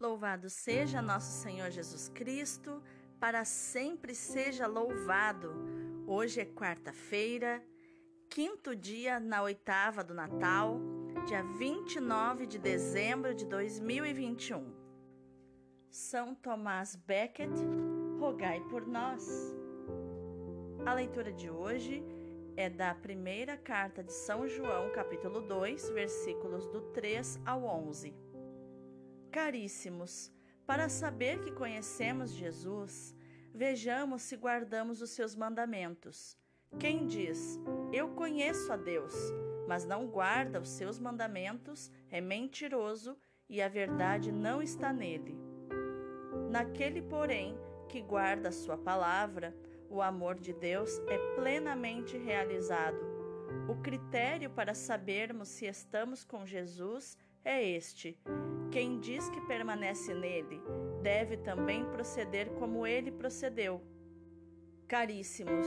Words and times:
Louvado 0.00 0.48
seja 0.48 1.02
nosso 1.02 1.42
Senhor 1.42 1.72
Jesus 1.72 2.08
Cristo, 2.08 2.80
para 3.18 3.44
sempre 3.44 4.14
seja 4.14 4.64
louvado. 4.64 5.52
Hoje 6.06 6.40
é 6.40 6.44
quarta-feira, 6.44 7.60
quinto 8.30 8.76
dia 8.76 9.18
na 9.18 9.42
oitava 9.42 10.04
do 10.04 10.14
Natal, 10.14 10.78
dia 11.26 11.42
29 11.42 12.46
de 12.46 12.60
dezembro 12.60 13.34
de 13.34 13.44
2021. 13.44 14.72
São 15.90 16.32
Tomás 16.32 16.94
Becket, 16.94 17.50
rogai 18.20 18.60
por 18.70 18.86
nós. 18.86 19.28
A 20.86 20.94
leitura 20.94 21.32
de 21.32 21.50
hoje 21.50 22.04
é 22.56 22.70
da 22.70 22.94
primeira 22.94 23.56
carta 23.56 24.04
de 24.04 24.12
São 24.12 24.46
João, 24.46 24.92
capítulo 24.92 25.40
2, 25.40 25.90
versículos 25.90 26.68
do 26.68 26.82
3 26.92 27.40
ao 27.44 27.64
11. 27.64 28.27
Caríssimos, 29.30 30.32
para 30.66 30.88
saber 30.88 31.40
que 31.40 31.52
conhecemos 31.52 32.32
Jesus, 32.32 33.14
vejamos 33.54 34.22
se 34.22 34.36
guardamos 34.36 35.00
os 35.02 35.10
seus 35.10 35.34
mandamentos. 35.34 36.36
Quem 36.78 37.06
diz, 37.06 37.58
Eu 37.92 38.08
conheço 38.10 38.72
a 38.72 38.76
Deus, 38.76 39.14
mas 39.66 39.84
não 39.84 40.06
guarda 40.06 40.60
os 40.60 40.68
seus 40.68 40.98
mandamentos, 40.98 41.90
é 42.10 42.20
mentiroso 42.20 43.16
e 43.48 43.62
a 43.62 43.68
verdade 43.68 44.30
não 44.32 44.62
está 44.62 44.92
nele. 44.92 45.38
Naquele, 46.50 47.02
porém, 47.02 47.56
que 47.88 48.00
guarda 48.00 48.50
a 48.50 48.52
sua 48.52 48.76
palavra, 48.76 49.54
o 49.90 50.02
amor 50.02 50.38
de 50.38 50.52
Deus 50.52 50.98
é 51.08 51.18
plenamente 51.34 52.16
realizado. 52.16 52.98
O 53.68 53.76
critério 53.76 54.50
para 54.50 54.74
sabermos 54.74 55.48
se 55.48 55.66
estamos 55.66 56.24
com 56.24 56.46
Jesus 56.46 57.16
é 57.44 57.66
este: 57.66 58.18
quem 58.70 58.98
diz 59.00 59.28
que 59.30 59.40
permanece 59.42 60.14
nele 60.14 60.60
deve 61.02 61.36
também 61.38 61.84
proceder 61.86 62.50
como 62.58 62.86
ele 62.86 63.10
procedeu. 63.10 63.80
Caríssimos, 64.86 65.66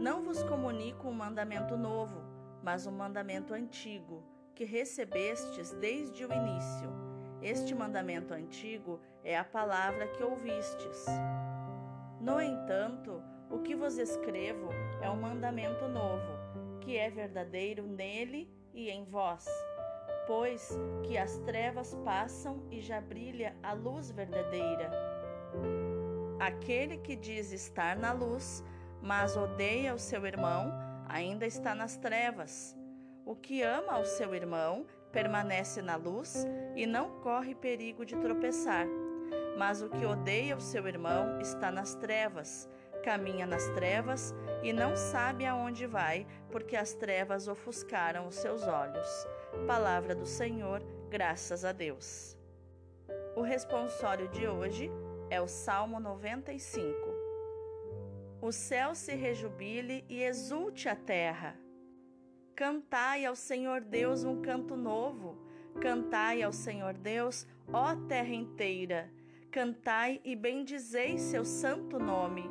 não 0.00 0.22
vos 0.22 0.42
comunico 0.44 1.08
um 1.08 1.12
mandamento 1.12 1.76
novo, 1.76 2.20
mas 2.62 2.86
um 2.86 2.92
mandamento 2.92 3.52
antigo, 3.52 4.22
que 4.54 4.64
recebestes 4.64 5.72
desde 5.74 6.24
o 6.24 6.32
início. 6.32 6.88
Este 7.42 7.74
mandamento 7.74 8.34
antigo 8.34 9.00
é 9.24 9.36
a 9.36 9.44
palavra 9.44 10.06
que 10.08 10.22
ouvistes. 10.22 11.06
No 12.20 12.40
entanto, 12.40 13.22
o 13.50 13.58
que 13.60 13.74
vos 13.74 13.98
escrevo 13.98 14.68
é 15.00 15.10
um 15.10 15.16
mandamento 15.16 15.88
novo, 15.88 16.78
que 16.80 16.96
é 16.96 17.08
verdadeiro 17.10 17.86
nele 17.86 18.48
e 18.74 18.90
em 18.90 19.04
vós 19.04 19.46
pois 20.30 20.78
que 21.02 21.18
as 21.18 21.38
trevas 21.38 21.92
passam 22.04 22.62
e 22.70 22.80
já 22.80 23.00
brilha 23.00 23.52
a 23.64 23.72
luz 23.72 24.12
verdadeira. 24.12 24.88
Aquele 26.38 26.98
que 26.98 27.16
diz 27.16 27.50
estar 27.50 27.96
na 27.96 28.12
luz, 28.12 28.62
mas 29.02 29.36
odeia 29.36 29.92
o 29.92 29.98
seu 29.98 30.24
irmão, 30.24 30.70
ainda 31.08 31.48
está 31.48 31.74
nas 31.74 31.96
trevas. 31.96 32.76
O 33.26 33.34
que 33.34 33.60
ama 33.62 33.98
o 33.98 34.04
seu 34.04 34.32
irmão 34.32 34.86
permanece 35.10 35.82
na 35.82 35.96
luz 35.96 36.46
e 36.76 36.86
não 36.86 37.18
corre 37.22 37.52
perigo 37.52 38.06
de 38.06 38.14
tropeçar. 38.14 38.86
Mas 39.58 39.82
o 39.82 39.90
que 39.90 40.06
odeia 40.06 40.56
o 40.56 40.60
seu 40.60 40.86
irmão 40.86 41.40
está 41.40 41.72
nas 41.72 41.96
trevas, 41.96 42.68
caminha 43.02 43.46
nas 43.46 43.68
trevas 43.70 44.32
e 44.62 44.72
não 44.72 44.94
sabe 44.94 45.44
aonde 45.44 45.88
vai, 45.88 46.24
porque 46.52 46.76
as 46.76 46.94
trevas 46.94 47.48
ofuscaram 47.48 48.28
os 48.28 48.36
seus 48.36 48.62
olhos. 48.68 49.26
Palavra 49.66 50.14
do 50.14 50.26
Senhor, 50.26 50.80
graças 51.08 51.64
a 51.64 51.72
Deus. 51.72 52.36
O 53.34 53.42
responsório 53.42 54.28
de 54.28 54.46
hoje 54.46 54.88
é 55.28 55.40
o 55.40 55.48
Salmo 55.48 55.98
95. 55.98 56.96
O 58.40 58.52
céu 58.52 58.94
se 58.94 59.14
rejubile 59.14 60.04
e 60.08 60.22
exulte 60.22 60.88
a 60.88 60.94
terra. 60.94 61.58
Cantai 62.54 63.24
ao 63.24 63.34
Senhor 63.34 63.80
Deus 63.80 64.24
um 64.24 64.40
canto 64.40 64.76
novo. 64.76 65.36
Cantai 65.80 66.42
ao 66.42 66.52
Senhor 66.52 66.94
Deus, 66.94 67.46
ó 67.72 67.96
terra 68.08 68.32
inteira. 68.32 69.10
Cantai 69.50 70.20
e 70.24 70.36
bendizei 70.36 71.18
seu 71.18 71.44
santo 71.44 71.98
nome. 71.98 72.48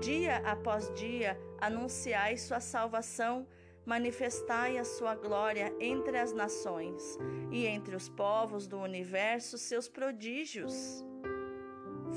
Dia 0.00 0.38
após 0.38 0.92
dia 0.94 1.40
anunciai 1.60 2.36
sua 2.36 2.58
salvação 2.58 3.46
manifestai 3.86 4.76
a 4.76 4.84
sua 4.84 5.14
glória 5.14 5.72
entre 5.78 6.18
as 6.18 6.32
nações 6.32 7.16
e 7.52 7.64
entre 7.66 7.94
os 7.94 8.08
povos 8.08 8.66
do 8.66 8.78
universo 8.78 9.56
seus 9.56 9.88
prodígios. 9.88 11.04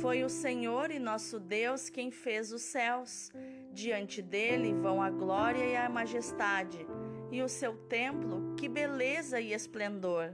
Foi 0.01 0.23
o 0.23 0.29
Senhor 0.29 0.89
e 0.89 0.97
nosso 0.97 1.39
Deus 1.39 1.89
quem 1.89 2.09
fez 2.09 2.51
os 2.51 2.63
céus. 2.63 3.31
Diante 3.71 4.19
dele 4.21 4.73
vão 4.73 5.01
a 5.01 5.11
glória 5.11 5.63
e 5.63 5.75
a 5.75 5.87
majestade, 5.87 6.87
e 7.31 7.41
o 7.43 7.47
seu 7.47 7.77
templo, 7.87 8.55
que 8.55 8.67
beleza 8.67 9.39
e 9.39 9.53
esplendor. 9.53 10.33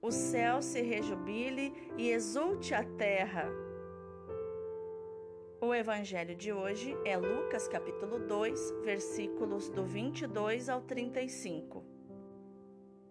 O 0.00 0.10
céu 0.10 0.62
se 0.62 0.80
rejubile 0.80 1.72
e 1.98 2.08
exulte 2.10 2.72
a 2.72 2.82
terra 2.82 3.67
o 5.60 5.74
evangelho 5.74 6.36
de 6.36 6.52
hoje 6.52 6.96
é 7.04 7.16
Lucas 7.16 7.66
capítulo 7.66 8.20
2, 8.20 8.74
versículos 8.84 9.68
do 9.68 9.84
22 9.84 10.68
ao 10.68 10.80
35. 10.82 11.84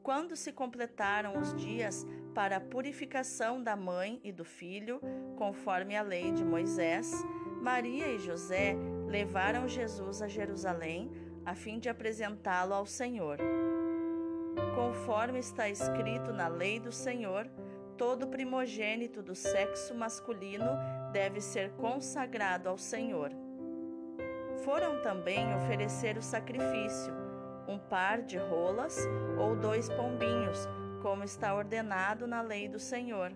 Quando 0.01 0.33
se 0.37 0.53
completaram 0.53 1.37
os 1.37 1.53
dias 1.53 2.05
para 2.33 2.57
a 2.57 2.61
purificação 2.61 3.61
da 3.61 3.75
mãe 3.75 4.21
e 4.23 4.31
do 4.31 4.45
filho, 4.45 5.01
conforme 5.37 5.97
a 5.97 6.01
lei 6.01 6.31
de 6.31 6.45
Moisés, 6.45 7.11
Maria 7.61 8.07
e 8.07 8.19
José 8.19 8.77
levaram 9.07 9.67
Jesus 9.67 10.21
a 10.21 10.27
Jerusalém 10.29 11.11
a 11.45 11.53
fim 11.53 11.79
de 11.79 11.89
apresentá-lo 11.89 12.73
ao 12.73 12.85
Senhor. 12.85 13.39
Conforme 14.73 15.39
está 15.39 15.67
escrito 15.67 16.31
na 16.31 16.47
lei 16.47 16.79
do 16.79 16.93
Senhor, 16.93 17.49
todo 17.97 18.27
primogênito 18.27 19.21
do 19.21 19.35
sexo 19.35 19.93
masculino 19.93 20.65
deve 21.11 21.41
ser 21.41 21.71
consagrado 21.71 22.69
ao 22.69 22.77
Senhor. 22.77 23.31
Foram 24.63 25.01
também 25.01 25.53
oferecer 25.55 26.17
o 26.17 26.21
sacrifício, 26.21 27.13
um 27.67 27.77
par 27.77 28.21
de 28.21 28.37
rolas 28.37 28.97
ou 29.37 29.55
dois 29.55 29.89
pombinhos, 29.89 30.67
como 31.01 31.23
está 31.23 31.53
ordenado 31.53 32.27
na 32.27 32.41
lei 32.41 32.67
do 32.67 32.79
Senhor. 32.79 33.31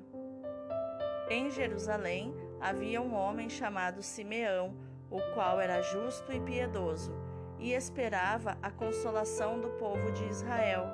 Em 1.29 1.49
Jerusalém 1.49 2.35
havia 2.59 3.01
um 3.01 3.13
homem 3.13 3.49
chamado 3.49 4.01
Simeão, 4.01 4.75
o 5.09 5.21
qual 5.33 5.59
era 5.59 5.81
justo 5.81 6.31
e 6.31 6.39
piedoso, 6.39 7.13
e 7.59 7.73
esperava 7.73 8.57
a 8.61 8.71
consolação 8.71 9.59
do 9.59 9.69
povo 9.71 10.11
de 10.11 10.25
Israel. 10.25 10.85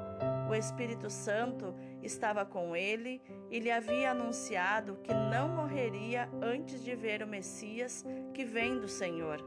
O 0.49 0.53
Espírito 0.53 1.09
Santo 1.09 1.73
estava 2.01 2.45
com 2.45 2.75
ele 2.75 3.21
e 3.49 3.59
lhe 3.59 3.71
havia 3.71 4.11
anunciado 4.11 4.97
que 5.03 5.13
não 5.13 5.49
morreria 5.49 6.29
antes 6.41 6.83
de 6.83 6.95
ver 6.95 7.23
o 7.23 7.27
Messias 7.27 8.05
que 8.33 8.43
vem 8.43 8.79
do 8.79 8.87
Senhor. 8.87 9.43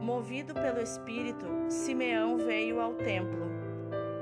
Movido 0.00 0.52
pelo 0.54 0.80
Espírito, 0.80 1.46
Simeão 1.68 2.36
veio 2.36 2.80
ao 2.80 2.94
templo. 2.94 3.50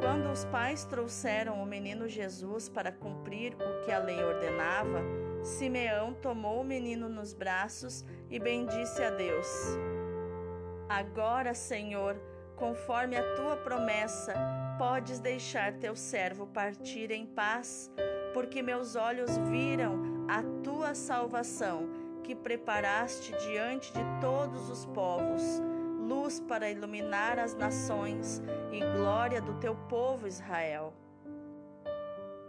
Quando 0.00 0.30
os 0.30 0.44
pais 0.46 0.84
trouxeram 0.84 1.62
o 1.62 1.66
menino 1.66 2.08
Jesus 2.08 2.68
para 2.68 2.92
cumprir 2.92 3.54
o 3.54 3.84
que 3.84 3.92
a 3.92 3.98
lei 3.98 4.22
ordenava, 4.22 5.02
Simeão 5.42 6.14
tomou 6.14 6.60
o 6.60 6.64
menino 6.64 7.08
nos 7.08 7.32
braços 7.32 8.04
e 8.30 8.38
bendisse 8.38 9.02
a 9.02 9.10
Deus. 9.10 9.48
Agora, 10.88 11.54
Senhor, 11.54 12.16
conforme 12.56 13.16
a 13.16 13.34
tua 13.36 13.56
promessa, 13.56 14.34
podes 14.80 15.20
deixar 15.20 15.74
teu 15.74 15.94
servo 15.94 16.46
partir 16.46 17.10
em 17.10 17.26
paz, 17.26 17.92
porque 18.32 18.62
meus 18.62 18.96
olhos 18.96 19.36
viram 19.50 20.26
a 20.26 20.42
tua 20.64 20.94
salvação, 20.94 21.86
que 22.24 22.34
preparaste 22.34 23.30
diante 23.44 23.92
de 23.92 24.00
todos 24.22 24.70
os 24.70 24.86
povos, 24.86 25.42
luz 25.98 26.40
para 26.40 26.70
iluminar 26.70 27.38
as 27.38 27.54
nações 27.54 28.40
e 28.72 28.80
glória 28.96 29.42
do 29.42 29.52
teu 29.60 29.76
povo 29.76 30.26
Israel. 30.26 30.94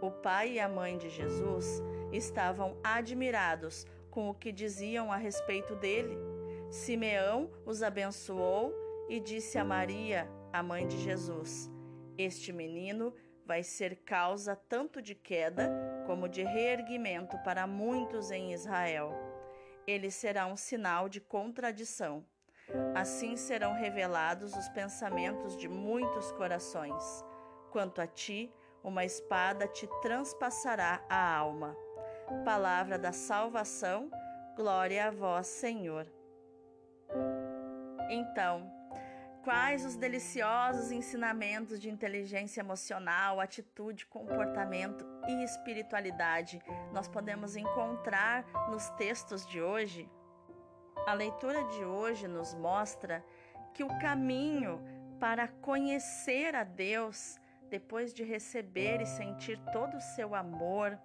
O 0.00 0.10
pai 0.10 0.52
e 0.52 0.58
a 0.60 0.70
mãe 0.70 0.96
de 0.96 1.10
Jesus 1.10 1.82
estavam 2.10 2.78
admirados 2.82 3.86
com 4.10 4.30
o 4.30 4.34
que 4.34 4.50
diziam 4.50 5.12
a 5.12 5.18
respeito 5.18 5.74
dele. 5.74 6.16
Simeão 6.70 7.50
os 7.66 7.82
abençoou 7.82 8.72
e 9.06 9.20
disse 9.20 9.58
a 9.58 9.64
Maria, 9.64 10.26
a 10.50 10.62
mãe 10.62 10.86
de 10.86 10.96
Jesus: 10.96 11.70
Este 12.18 12.52
menino 12.52 13.14
vai 13.44 13.62
ser 13.62 13.96
causa 14.04 14.54
tanto 14.54 15.02
de 15.02 15.14
queda 15.14 15.70
como 16.06 16.28
de 16.28 16.42
reerguimento 16.42 17.38
para 17.38 17.66
muitos 17.66 18.30
em 18.30 18.52
Israel. 18.52 19.12
Ele 19.86 20.10
será 20.10 20.46
um 20.46 20.56
sinal 20.56 21.08
de 21.08 21.20
contradição. 21.20 22.24
Assim 22.94 23.36
serão 23.36 23.74
revelados 23.74 24.54
os 24.56 24.68
pensamentos 24.68 25.56
de 25.56 25.68
muitos 25.68 26.30
corações. 26.32 27.24
Quanto 27.70 28.00
a 28.00 28.06
ti, 28.06 28.52
uma 28.84 29.04
espada 29.04 29.66
te 29.66 29.88
transpassará 30.00 31.04
a 31.08 31.36
alma. 31.36 31.76
Palavra 32.44 32.98
da 32.98 33.12
salvação, 33.12 34.10
glória 34.56 35.06
a 35.06 35.10
vós, 35.10 35.46
Senhor. 35.46 36.06
Então, 38.10 38.70
quais 39.42 39.84
os 39.84 39.96
deliciosos 39.96 40.90
ensinamentos 40.90 41.80
de 41.80 41.90
inteligência 41.90 42.60
emocional, 42.60 43.40
atitude, 43.40 44.06
comportamento 44.06 45.04
e 45.28 45.44
espiritualidade 45.44 46.62
nós 46.92 47.08
podemos 47.08 47.56
encontrar 47.56 48.44
nos 48.70 48.88
textos 48.90 49.44
de 49.46 49.60
hoje? 49.60 50.08
A 51.06 51.12
leitura 51.12 51.64
de 51.64 51.84
hoje 51.84 52.28
nos 52.28 52.54
mostra 52.54 53.24
que 53.74 53.82
o 53.82 53.98
caminho 53.98 54.80
para 55.18 55.48
conhecer 55.48 56.54
a 56.54 56.62
Deus, 56.62 57.40
depois 57.68 58.14
de 58.14 58.22
receber 58.22 59.00
e 59.00 59.06
sentir 59.06 59.58
todo 59.72 59.96
o 59.96 60.00
seu 60.00 60.34
amor, 60.34 60.98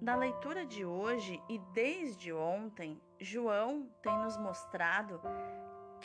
na 0.00 0.14
leitura 0.14 0.66
de 0.66 0.84
hoje 0.84 1.42
e 1.48 1.58
desde 1.72 2.32
ontem, 2.32 3.00
João 3.18 3.88
tem 4.02 4.16
nos 4.18 4.36
mostrado 4.36 5.20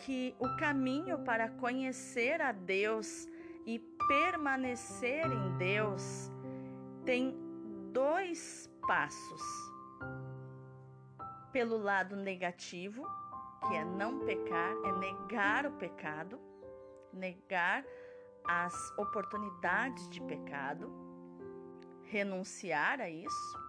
que 0.02 0.36
o 0.40 0.56
caminho 0.58 1.20
para 1.20 1.50
conhecer 1.50 2.42
a 2.42 2.52
Deus 2.52 3.28
e 3.66 3.80
permanecer 4.08 5.26
em 5.26 5.58
Deus 5.58 6.32
tem 7.06 7.36
dois 7.92 8.70
passos 8.88 9.42
pelo 11.52 11.78
lado 11.78 12.16
negativo, 12.16 13.06
que 13.68 13.76
é 13.76 13.84
não 13.84 14.26
pecar, 14.26 14.74
é 14.86 14.92
negar 14.94 15.66
o 15.66 15.72
pecado, 15.74 16.40
negar 17.14 17.84
as 18.48 18.74
oportunidades 18.98 20.10
de 20.10 20.22
pecado, 20.22 20.92
renunciar 22.06 23.00
a 23.02 23.10
isso. 23.10 23.60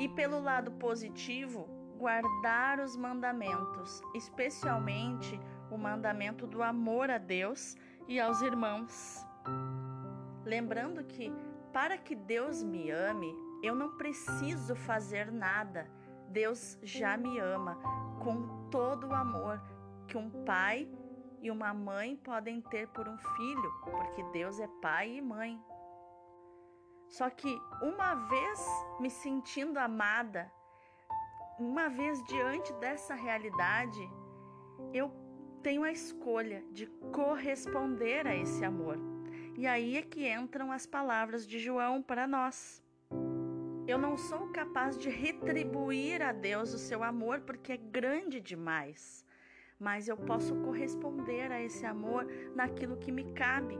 E 0.00 0.08
pelo 0.08 0.40
lado 0.40 0.72
positivo, 0.72 1.85
guardar 1.96 2.80
os 2.80 2.96
mandamentos, 2.96 4.02
especialmente 4.14 5.40
o 5.70 5.76
mandamento 5.76 6.46
do 6.46 6.62
amor 6.62 7.10
a 7.10 7.18
Deus 7.18 7.76
e 8.06 8.20
aos 8.20 8.40
irmãos. 8.42 9.24
Lembrando 10.44 11.02
que 11.04 11.32
para 11.72 11.98
que 11.98 12.14
Deus 12.14 12.62
me 12.62 12.90
ame, 12.90 13.34
eu 13.62 13.74
não 13.74 13.96
preciso 13.96 14.76
fazer 14.76 15.32
nada 15.32 15.90
Deus 16.28 16.78
já 16.82 17.16
me 17.16 17.38
ama 17.38 17.78
com 18.22 18.68
todo 18.70 19.08
o 19.08 19.14
amor 19.14 19.60
que 20.08 20.16
um 20.16 20.30
pai 20.44 20.88
e 21.40 21.50
uma 21.50 21.72
mãe 21.72 22.16
podem 22.16 22.60
ter 22.60 22.88
por 22.88 23.08
um 23.08 23.16
filho, 23.16 23.72
porque 23.82 24.22
Deus 24.32 24.58
é 24.58 24.68
pai 24.82 25.16
e 25.16 25.22
mãe. 25.22 25.60
Só 27.08 27.30
que 27.30 27.48
uma 27.80 28.14
vez 28.14 28.60
me 29.00 29.08
sentindo 29.08 29.78
amada, 29.78 30.52
uma 31.58 31.88
vez 31.88 32.22
diante 32.24 32.72
dessa 32.74 33.14
realidade, 33.14 34.00
eu 34.92 35.10
tenho 35.62 35.82
a 35.82 35.90
escolha 35.90 36.62
de 36.70 36.86
corresponder 37.12 38.26
a 38.26 38.36
esse 38.36 38.64
amor. 38.64 38.98
E 39.56 39.66
aí 39.66 39.96
é 39.96 40.02
que 40.02 40.30
entram 40.30 40.70
as 40.70 40.86
palavras 40.86 41.46
de 41.46 41.58
João 41.58 42.02
para 42.02 42.26
nós. 42.26 42.82
Eu 43.88 43.96
não 43.96 44.16
sou 44.16 44.48
capaz 44.48 44.98
de 44.98 45.08
retribuir 45.08 46.20
a 46.20 46.32
Deus 46.32 46.74
o 46.74 46.78
seu 46.78 47.02
amor 47.02 47.40
porque 47.40 47.72
é 47.72 47.76
grande 47.76 48.40
demais, 48.40 49.24
mas 49.78 50.08
eu 50.08 50.16
posso 50.16 50.54
corresponder 50.56 51.50
a 51.50 51.62
esse 51.62 51.86
amor 51.86 52.26
naquilo 52.54 52.96
que 52.96 53.12
me 53.12 53.32
cabe, 53.32 53.78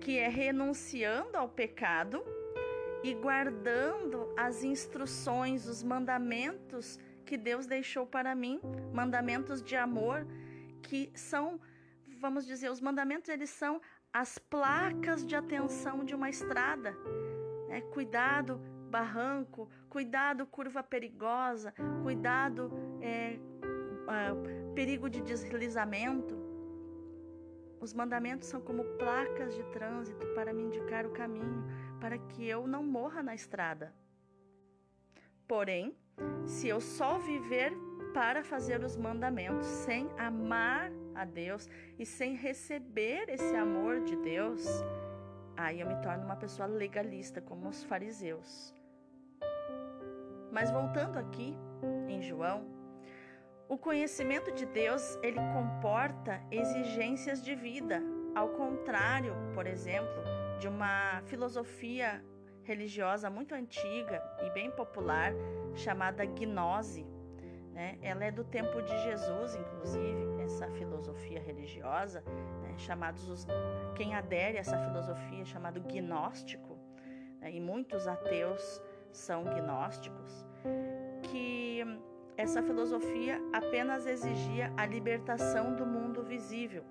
que 0.00 0.18
é 0.18 0.28
renunciando 0.28 1.36
ao 1.36 1.48
pecado 1.48 2.22
e 3.02 3.14
guardando 3.14 4.32
as 4.36 4.62
instruções, 4.62 5.66
os 5.66 5.82
mandamentos 5.82 6.98
que 7.24 7.36
Deus 7.36 7.66
deixou 7.66 8.06
para 8.06 8.34
mim, 8.34 8.60
mandamentos 8.92 9.62
de 9.62 9.76
amor 9.76 10.26
que 10.82 11.10
são, 11.14 11.60
vamos 12.20 12.46
dizer, 12.46 12.70
os 12.70 12.80
mandamentos 12.80 13.28
eles 13.28 13.50
são 13.50 13.80
as 14.12 14.38
placas 14.38 15.24
de 15.24 15.36
atenção 15.36 16.04
de 16.04 16.14
uma 16.14 16.28
estrada. 16.28 16.94
É, 17.68 17.80
cuidado 17.80 18.60
barranco, 18.90 19.70
cuidado, 19.88 20.44
curva 20.44 20.82
perigosa, 20.82 21.72
cuidado, 22.02 22.70
é, 23.00 23.38
é, 23.38 24.74
perigo 24.74 25.08
de 25.08 25.20
deslizamento. 25.22 26.36
Os 27.80 27.94
mandamentos 27.94 28.48
são 28.48 28.60
como 28.60 28.84
placas 28.98 29.54
de 29.54 29.62
trânsito 29.70 30.26
para 30.34 30.52
me 30.52 30.64
indicar 30.64 31.06
o 31.06 31.10
caminho, 31.10 31.64
para 32.00 32.18
que 32.18 32.46
eu 32.48 32.66
não 32.66 32.82
morra 32.82 33.22
na 33.22 33.34
estrada. 33.34 33.94
Porém, 35.46 35.96
se 36.46 36.68
eu 36.68 36.80
só 36.80 37.18
viver 37.18 37.72
para 38.14 38.42
fazer 38.42 38.82
os 38.82 38.96
mandamentos 38.96 39.66
sem 39.66 40.08
amar 40.18 40.90
a 41.14 41.24
Deus 41.24 41.68
e 41.98 42.06
sem 42.06 42.34
receber 42.34 43.28
esse 43.28 43.54
amor 43.54 44.00
de 44.00 44.16
Deus, 44.16 44.64
aí 45.56 45.80
eu 45.80 45.86
me 45.86 46.00
torno 46.02 46.24
uma 46.24 46.36
pessoa 46.36 46.66
legalista, 46.66 47.40
como 47.40 47.68
os 47.68 47.84
fariseus. 47.84 48.74
Mas 50.50 50.70
voltando 50.70 51.18
aqui 51.18 51.56
em 52.08 52.20
João, 52.22 52.66
o 53.68 53.78
conhecimento 53.78 54.50
de 54.50 54.66
Deus, 54.66 55.16
ele 55.22 55.38
comporta 55.52 56.42
exigências 56.50 57.40
de 57.42 57.54
vida, 57.54 58.02
ao 58.34 58.48
contrário, 58.48 59.32
por 59.54 59.66
exemplo, 59.66 60.39
de 60.60 60.68
uma 60.68 61.22
filosofia 61.24 62.22
religiosa 62.64 63.30
muito 63.30 63.54
antiga 63.54 64.22
e 64.44 64.50
bem 64.50 64.70
popular 64.70 65.32
chamada 65.74 66.24
gnose. 66.26 67.06
Né? 67.72 67.98
Ela 68.02 68.26
é 68.26 68.30
do 68.30 68.44
tempo 68.44 68.82
de 68.82 68.96
Jesus, 68.98 69.56
inclusive, 69.56 70.42
essa 70.42 70.70
filosofia 70.72 71.40
religiosa, 71.40 72.22
né? 72.60 72.74
chamados 72.76 73.26
os, 73.28 73.46
quem 73.96 74.14
adere 74.14 74.58
a 74.58 74.60
essa 74.60 74.78
filosofia 74.78 75.40
é 75.40 75.44
chamado 75.46 75.80
gnóstico, 75.80 76.78
né? 77.40 77.50
e 77.50 77.58
muitos 77.58 78.06
ateus 78.06 78.82
são 79.10 79.44
gnósticos, 79.44 80.46
que 81.22 81.82
essa 82.36 82.62
filosofia 82.62 83.40
apenas 83.50 84.06
exigia 84.06 84.72
a 84.76 84.84
libertação 84.84 85.74
do 85.74 85.86
mundo 85.86 86.22
visível. 86.22 86.84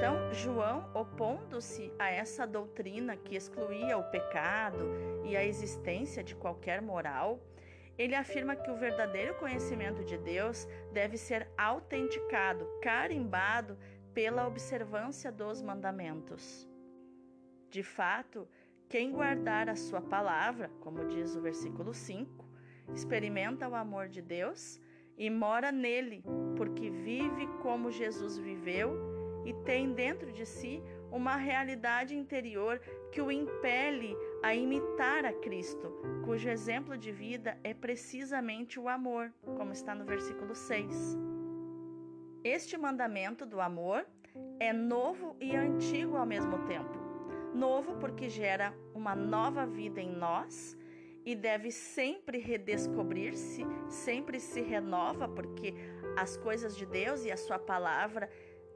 Então, 0.00 0.32
João, 0.32 0.90
opondo-se 0.94 1.92
a 1.98 2.08
essa 2.08 2.46
doutrina 2.46 3.18
que 3.18 3.36
excluía 3.36 3.98
o 3.98 4.10
pecado 4.10 4.78
e 5.26 5.36
a 5.36 5.44
existência 5.44 6.24
de 6.24 6.34
qualquer 6.34 6.80
moral, 6.80 7.38
ele 7.98 8.14
afirma 8.14 8.56
que 8.56 8.70
o 8.70 8.76
verdadeiro 8.78 9.34
conhecimento 9.34 10.02
de 10.02 10.16
Deus 10.16 10.66
deve 10.90 11.18
ser 11.18 11.46
autenticado, 11.54 12.66
carimbado 12.80 13.76
pela 14.14 14.46
observância 14.46 15.30
dos 15.30 15.60
mandamentos. 15.60 16.66
De 17.68 17.82
fato, 17.82 18.48
quem 18.88 19.12
guardar 19.12 19.68
a 19.68 19.76
sua 19.76 20.00
palavra, 20.00 20.70
como 20.80 21.08
diz 21.08 21.36
o 21.36 21.42
versículo 21.42 21.92
5, 21.92 22.48
experimenta 22.94 23.68
o 23.68 23.74
amor 23.74 24.08
de 24.08 24.22
Deus 24.22 24.80
e 25.18 25.28
mora 25.28 25.70
nele, 25.70 26.24
porque 26.56 26.88
vive 26.88 27.46
como 27.60 27.90
Jesus 27.90 28.38
viveu 28.38 29.09
e 29.44 29.52
tem 29.52 29.92
dentro 29.92 30.30
de 30.32 30.44
si 30.46 30.82
uma 31.10 31.36
realidade 31.36 32.14
interior 32.14 32.80
que 33.10 33.20
o 33.20 33.30
impele 33.30 34.16
a 34.42 34.54
imitar 34.54 35.24
a 35.24 35.32
Cristo, 35.32 35.92
cujo 36.24 36.48
exemplo 36.48 36.96
de 36.96 37.10
vida 37.10 37.58
é 37.64 37.74
precisamente 37.74 38.78
o 38.78 38.88
amor, 38.88 39.32
como 39.56 39.72
está 39.72 39.94
no 39.94 40.04
versículo 40.04 40.54
6. 40.54 41.16
Este 42.44 42.78
mandamento 42.78 43.44
do 43.44 43.60
amor 43.60 44.06
é 44.58 44.72
novo 44.72 45.36
e 45.40 45.54
antigo 45.56 46.16
ao 46.16 46.24
mesmo 46.24 46.58
tempo 46.66 47.10
Novo 47.54 47.96
porque 47.96 48.28
gera 48.28 48.72
uma 48.94 49.14
nova 49.14 49.66
vida 49.66 50.00
em 50.00 50.10
nós 50.10 50.76
e 51.24 51.34
deve 51.34 51.70
sempre 51.70 52.38
redescobrir-se, 52.38 53.66
sempre 53.88 54.38
se 54.38 54.60
renova, 54.60 55.28
porque 55.28 55.74
as 56.16 56.36
coisas 56.36 56.76
de 56.76 56.86
Deus 56.86 57.24
e 57.24 57.30
a 57.30 57.36
Sua 57.36 57.58
palavra 57.58 58.30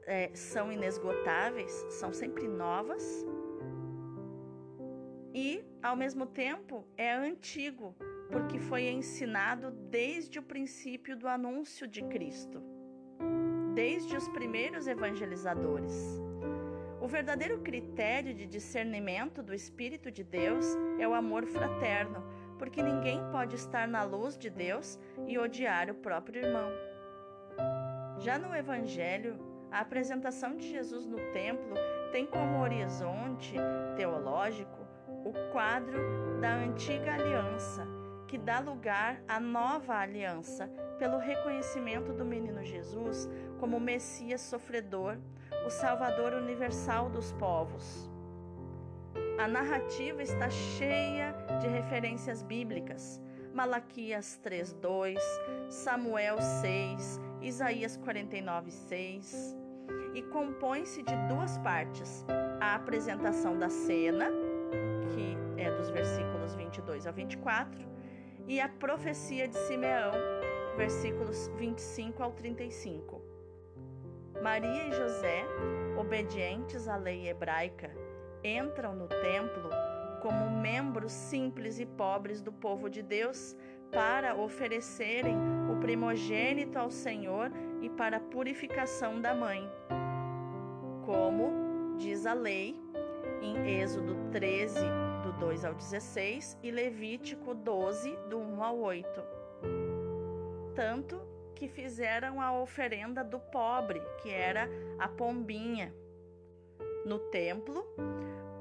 é, 0.05 0.29
são 0.33 0.71
inesgotáveis, 0.71 1.71
são 1.89 2.13
sempre 2.13 2.47
novas. 2.47 3.25
E, 5.33 5.65
ao 5.83 5.95
mesmo 5.95 6.25
tempo, 6.25 6.87
é 6.95 7.11
antigo, 7.11 7.95
porque 8.31 8.57
foi 8.57 8.83
ensinado 8.83 9.71
desde 9.71 10.39
o 10.39 10.43
princípio 10.43 11.17
do 11.17 11.27
anúncio 11.27 11.87
de 11.87 12.01
Cristo, 12.03 12.63
desde 13.73 14.15
os 14.15 14.27
primeiros 14.29 14.87
evangelizadores. 14.87 16.21
O 17.01 17.07
verdadeiro 17.07 17.59
critério 17.59 18.33
de 18.33 18.47
discernimento 18.47 19.43
do 19.43 19.53
Espírito 19.53 20.09
de 20.09 20.23
Deus 20.23 20.65
é 20.97 21.07
o 21.07 21.13
amor 21.13 21.45
fraterno, 21.45 22.23
porque 22.57 22.81
ninguém 22.81 23.19
pode 23.31 23.55
estar 23.55 23.87
na 23.87 24.03
luz 24.03 24.37
de 24.37 24.49
Deus 24.49 24.97
e 25.27 25.37
odiar 25.37 25.89
o 25.91 25.95
próprio 25.95 26.45
irmão. 26.45 26.71
Já 28.17 28.39
no 28.39 28.55
Evangelho, 28.55 29.37
A 29.71 29.79
apresentação 29.79 30.55
de 30.55 30.69
Jesus 30.69 31.05
no 31.05 31.17
templo 31.31 31.75
tem 32.11 32.25
como 32.25 32.61
horizonte 32.61 33.55
teológico 33.95 34.85
o 35.25 35.33
quadro 35.51 36.39
da 36.39 36.55
antiga 36.55 37.13
aliança, 37.13 37.85
que 38.27 38.37
dá 38.37 38.59
lugar 38.59 39.21
à 39.27 39.39
nova 39.39 39.95
aliança, 39.95 40.69
pelo 40.97 41.17
reconhecimento 41.17 42.13
do 42.13 42.23
menino 42.23 42.63
Jesus 42.63 43.29
como 43.59 43.79
Messias 43.79 44.41
sofredor, 44.41 45.17
o 45.65 45.69
Salvador 45.69 46.33
universal 46.33 47.09
dos 47.09 47.31
povos. 47.33 48.09
A 49.37 49.47
narrativa 49.47 50.23
está 50.23 50.49
cheia 50.49 51.35
de 51.59 51.67
referências 51.67 52.41
bíblicas. 52.41 53.21
Malaquias 53.53 54.39
3:2, 54.43 55.19
Samuel 55.69 56.41
6, 56.41 57.19
Isaías 57.45 57.95
49:6, 57.97 59.55
e 60.15 60.23
compõe-se 60.23 61.03
de 61.03 61.15
duas 61.27 61.59
partes: 61.59 62.25
a 62.59 62.73
apresentação 62.73 63.55
da 63.55 63.69
cena, 63.69 64.31
que 65.13 65.61
é 65.61 65.69
dos 65.69 65.91
versículos 65.91 66.55
22 66.55 67.05
a 67.05 67.11
24, 67.11 67.85
e 68.47 68.59
a 68.59 68.67
profecia 68.67 69.47
de 69.47 69.55
Simeão, 69.59 70.11
versículos 70.75 71.47
25 71.55 72.23
ao 72.23 72.31
35. 72.31 73.21
Maria 74.41 74.87
e 74.87 74.91
José, 74.91 75.45
obedientes 75.99 76.87
à 76.87 76.97
lei 76.97 77.27
hebraica, 77.27 77.91
entram 78.43 78.95
no 78.95 79.07
templo 79.07 79.69
como 80.19 80.49
membros 80.49 81.11
simples 81.11 81.79
e 81.79 81.85
pobres 81.85 82.41
do 82.41 82.51
povo 82.51 82.89
de 82.89 83.03
Deus 83.03 83.55
para 83.95 84.35
oferecerem 84.35 85.37
o 85.71 85.79
primogênito 85.79 86.77
ao 86.77 86.91
Senhor 86.91 87.49
e 87.81 87.89
para 87.89 88.17
a 88.17 88.19
purificação 88.19 89.21
da 89.21 89.33
mãe. 89.33 89.71
Como 91.05 91.95
diz 91.97 92.25
a 92.25 92.33
lei 92.33 92.77
em 93.41 93.79
Êxodo 93.79 94.29
13, 94.33 94.81
do 95.23 95.31
2 95.39 95.63
ao 95.63 95.73
16, 95.73 96.57
e 96.61 96.71
Levítico 96.71 97.55
12, 97.55 98.17
do 98.29 98.37
1 98.37 98.63
ao 98.63 98.77
8. 98.79 99.07
Tanto 100.75 101.21
que 101.55 101.69
fizeram 101.69 102.41
a 102.41 102.51
oferenda 102.51 103.23
do 103.23 103.39
pobre, 103.39 104.01
que 104.21 104.29
era 104.29 104.67
a 104.99 105.07
pombinha, 105.07 105.95
no 107.05 107.19
templo, 107.29 107.85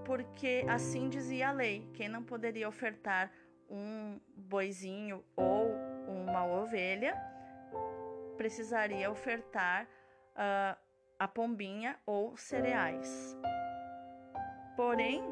porque 0.05 0.65
assim 0.69 1.09
dizia 1.09 1.49
a 1.49 1.53
lei: 1.53 1.89
quem 1.93 2.09
não 2.09 2.23
poderia 2.23 2.69
ofertar 2.69 3.33
um 3.69 4.21
boizinho 4.45 5.25
ou 5.37 5.75
uma 6.07 6.45
ovelha, 6.45 7.17
precisaria 8.37 9.11
ofertar 9.11 9.85
uh, 9.85 10.79
a 11.19 11.29
pombinha 11.29 11.99
ou 12.07 12.37
cereais. 12.37 13.37
Porém, 14.77 15.23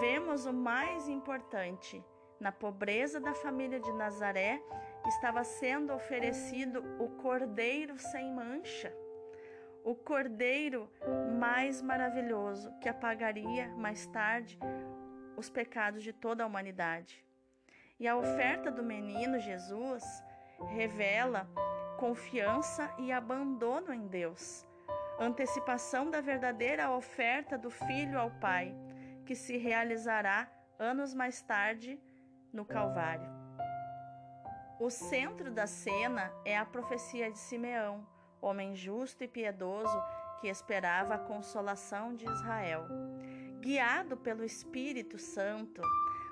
vemos 0.00 0.46
o 0.46 0.52
mais 0.52 1.08
importante: 1.08 2.02
na 2.38 2.52
pobreza 2.52 3.20
da 3.20 3.34
família 3.34 3.80
de 3.80 3.92
Nazaré 3.92 4.60
estava 5.06 5.44
sendo 5.44 5.92
oferecido 5.92 6.82
o 6.98 7.08
cordeiro 7.20 7.98
sem 7.98 8.32
mancha 8.32 8.92
o 9.84 9.94
cordeiro 9.94 10.90
mais 11.38 11.82
maravilhoso 11.82 12.72
que 12.80 12.88
apagaria 12.88 13.68
mais 13.76 14.06
tarde 14.06 14.58
os 15.36 15.50
pecados 15.50 16.02
de 16.02 16.12
toda 16.12 16.42
a 16.42 16.46
humanidade. 16.46 17.23
E 17.98 18.08
a 18.08 18.16
oferta 18.16 18.70
do 18.70 18.82
menino 18.82 19.38
Jesus 19.38 20.04
revela 20.68 21.48
confiança 21.98 22.92
e 22.98 23.12
abandono 23.12 23.92
em 23.92 24.06
Deus, 24.06 24.66
antecipação 25.18 26.10
da 26.10 26.20
verdadeira 26.20 26.90
oferta 26.90 27.56
do 27.56 27.70
filho 27.70 28.18
ao 28.18 28.30
Pai, 28.32 28.74
que 29.24 29.34
se 29.34 29.56
realizará 29.56 30.48
anos 30.78 31.14
mais 31.14 31.40
tarde 31.40 32.00
no 32.52 32.64
Calvário. 32.64 33.28
O 34.80 34.90
centro 34.90 35.50
da 35.50 35.66
cena 35.66 36.32
é 36.44 36.58
a 36.58 36.66
profecia 36.66 37.30
de 37.30 37.38
Simeão 37.38 38.06
homem 38.44 38.74
justo 38.74 39.24
e 39.24 39.28
piedoso 39.28 40.02
que 40.40 40.48
esperava 40.48 41.14
a 41.14 41.18
consolação 41.18 42.14
de 42.14 42.26
Israel. 42.26 42.86
Guiado 43.60 44.16
pelo 44.16 44.44
Espírito 44.44 45.18
Santo, 45.18 45.80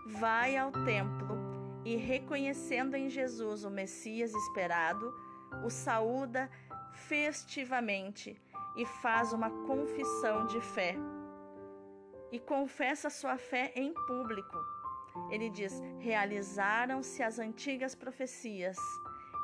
vai 0.07 0.57
ao 0.57 0.71
templo 0.71 1.42
e, 1.85 1.97
reconhecendo 1.97 2.95
em 2.95 3.09
Jesus 3.09 3.65
o 3.65 3.71
Messias 3.71 4.33
esperado, 4.33 5.15
o 5.65 5.71
saúda 5.71 6.51
festivamente 6.93 8.41
e 8.77 8.87
faz 8.87 9.33
uma 9.33 9.51
confissão 9.67 10.47
de 10.47 10.61
fé. 10.61 10.97
E 12.31 12.39
confessa 12.39 13.11
sua 13.11 13.37
fé 13.37 13.73
em 13.77 13.93
público. 14.07 14.59
Ele 15.31 15.51
diz: 15.51 15.83
realizaram-se 15.99 17.23
as 17.23 17.39
antigas 17.39 17.95
profecias. 17.95 18.77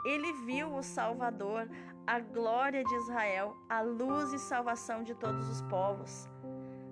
Ele 0.05 0.33
viu 0.45 0.75
o 0.75 0.83
Salvador, 0.83 1.69
a 2.07 2.21
glória 2.21 2.83
de 2.83 2.95
Israel, 2.95 3.55
a 3.69 3.83
luz 3.83 4.33
e 4.33 4.39
salvação 4.39 5.03
de 5.03 5.15
todos 5.15 5.47
os 5.51 5.61
povos. 5.63 6.29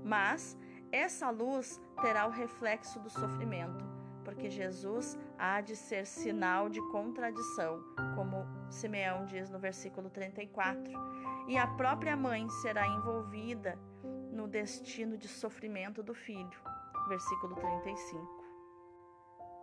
Mas 0.04 0.58
essa 0.92 1.30
luz 1.30 1.80
terá 2.02 2.26
o 2.26 2.30
reflexo 2.30 3.00
do 3.00 3.08
sofrimento, 3.08 3.85
porque 4.46 4.50
Jesus 4.50 5.18
há 5.36 5.60
de 5.60 5.74
ser 5.74 6.06
sinal 6.06 6.68
de 6.68 6.80
contradição, 6.92 7.82
como 8.14 8.46
Simeão 8.70 9.24
diz 9.24 9.50
no 9.50 9.58
versículo 9.58 10.08
34, 10.08 10.92
e 11.48 11.58
a 11.58 11.66
própria 11.66 12.16
mãe 12.16 12.48
será 12.62 12.86
envolvida 12.86 13.76
no 14.30 14.46
destino 14.46 15.18
de 15.18 15.26
sofrimento 15.26 16.00
do 16.00 16.14
filho, 16.14 16.58
versículo 17.08 17.56
35. 17.56 18.44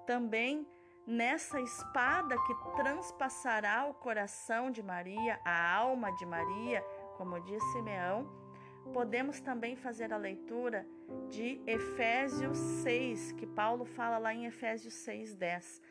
Também 0.05 0.67
nessa 1.07 1.61
espada 1.61 2.35
que 2.45 2.53
transpassará 2.75 3.85
o 3.85 3.93
coração 3.93 4.69
de 4.69 4.83
Maria, 4.83 5.39
a 5.45 5.75
alma 5.75 6.11
de 6.11 6.25
Maria, 6.25 6.81
como 7.17 7.39
diz 7.39 7.63
Simeão, 7.71 8.29
podemos 8.91 9.39
também 9.39 9.77
fazer 9.77 10.11
a 10.11 10.17
leitura 10.17 10.85
de 11.29 11.62
Efésios 11.65 12.58
6, 12.58 13.34
que 13.34 13.46
Paulo 13.46 13.86
fala 13.86 14.17
lá 14.17 14.34
em 14.34 14.46
Efésios 14.46 14.93
6:10. 14.93 15.82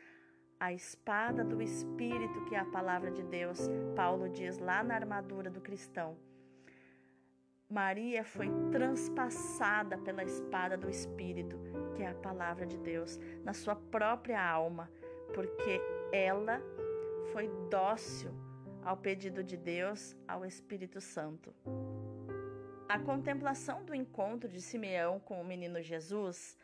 A 0.59 0.71
espada 0.71 1.43
do 1.43 1.61
espírito, 1.61 2.45
que 2.45 2.55
é 2.55 2.59
a 2.59 2.65
palavra 2.65 3.11
de 3.11 3.23
Deus, 3.23 3.59
Paulo 3.95 4.29
diz 4.29 4.57
lá 4.59 4.81
na 4.83 4.95
armadura 4.95 5.49
do 5.49 5.59
cristão. 5.59 6.17
Maria 7.69 8.23
foi 8.23 8.49
transpassada 8.71 9.97
pela 9.97 10.23
espada 10.23 10.77
do 10.77 10.89
espírito, 10.89 11.59
que 11.95 12.03
é 12.03 12.07
a 12.07 12.15
palavra 12.15 12.65
de 12.65 12.77
Deus, 12.77 13.19
na 13.43 13.53
sua 13.53 13.75
própria 13.75 14.41
alma 14.41 14.89
porque 15.33 15.81
ela 16.11 16.61
foi 17.31 17.49
dócil 17.69 18.31
ao 18.83 18.95
pedido 18.95 19.43
de 19.43 19.57
Deus, 19.57 20.15
ao 20.27 20.45
Espírito 20.45 21.01
Santo. 21.01 21.53
A 22.93 22.99
contemplação 22.99 23.83
do 23.83 23.95
encontro 23.95 24.47
de 24.47 24.61
Simeão 24.61 25.19
com 25.19 25.41
o 25.41 25.43
menino 25.43 25.81
Jesus 25.81 26.55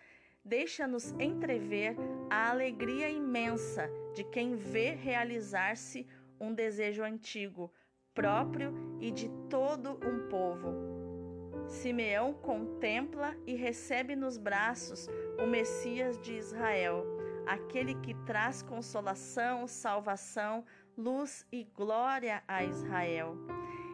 deixa-nos 0.46 1.10
entrever 1.14 1.96
a 2.30 2.52
alegria 2.52 3.10
imensa 3.10 3.90
de 4.14 4.24
quem 4.24 4.56
vê 4.56 4.92
realizar-se 4.92 6.06
um 6.40 6.54
desejo 6.54 7.02
antigo, 7.02 7.74
próprio 8.14 8.72
e 9.02 9.10
de 9.10 9.28
todo 9.50 9.94
um 10.08 10.30
povo. 10.30 11.66
Simeão 11.68 12.32
contempla 12.32 13.36
e 13.48 13.56
recebe 13.56 14.16
nos 14.16 14.38
braços 14.38 15.08
o 15.42 15.48
Messias 15.48 16.16
de 16.20 16.34
Israel 16.36 17.08
aquele 17.48 17.96
que 17.96 18.14
traz 18.28 18.62
consolação, 18.62 19.68
salvação, 19.68 20.64
luz 20.96 21.44
e 21.52 21.64
glória 21.64 22.44
a 22.48 22.64
Israel. 22.64 23.36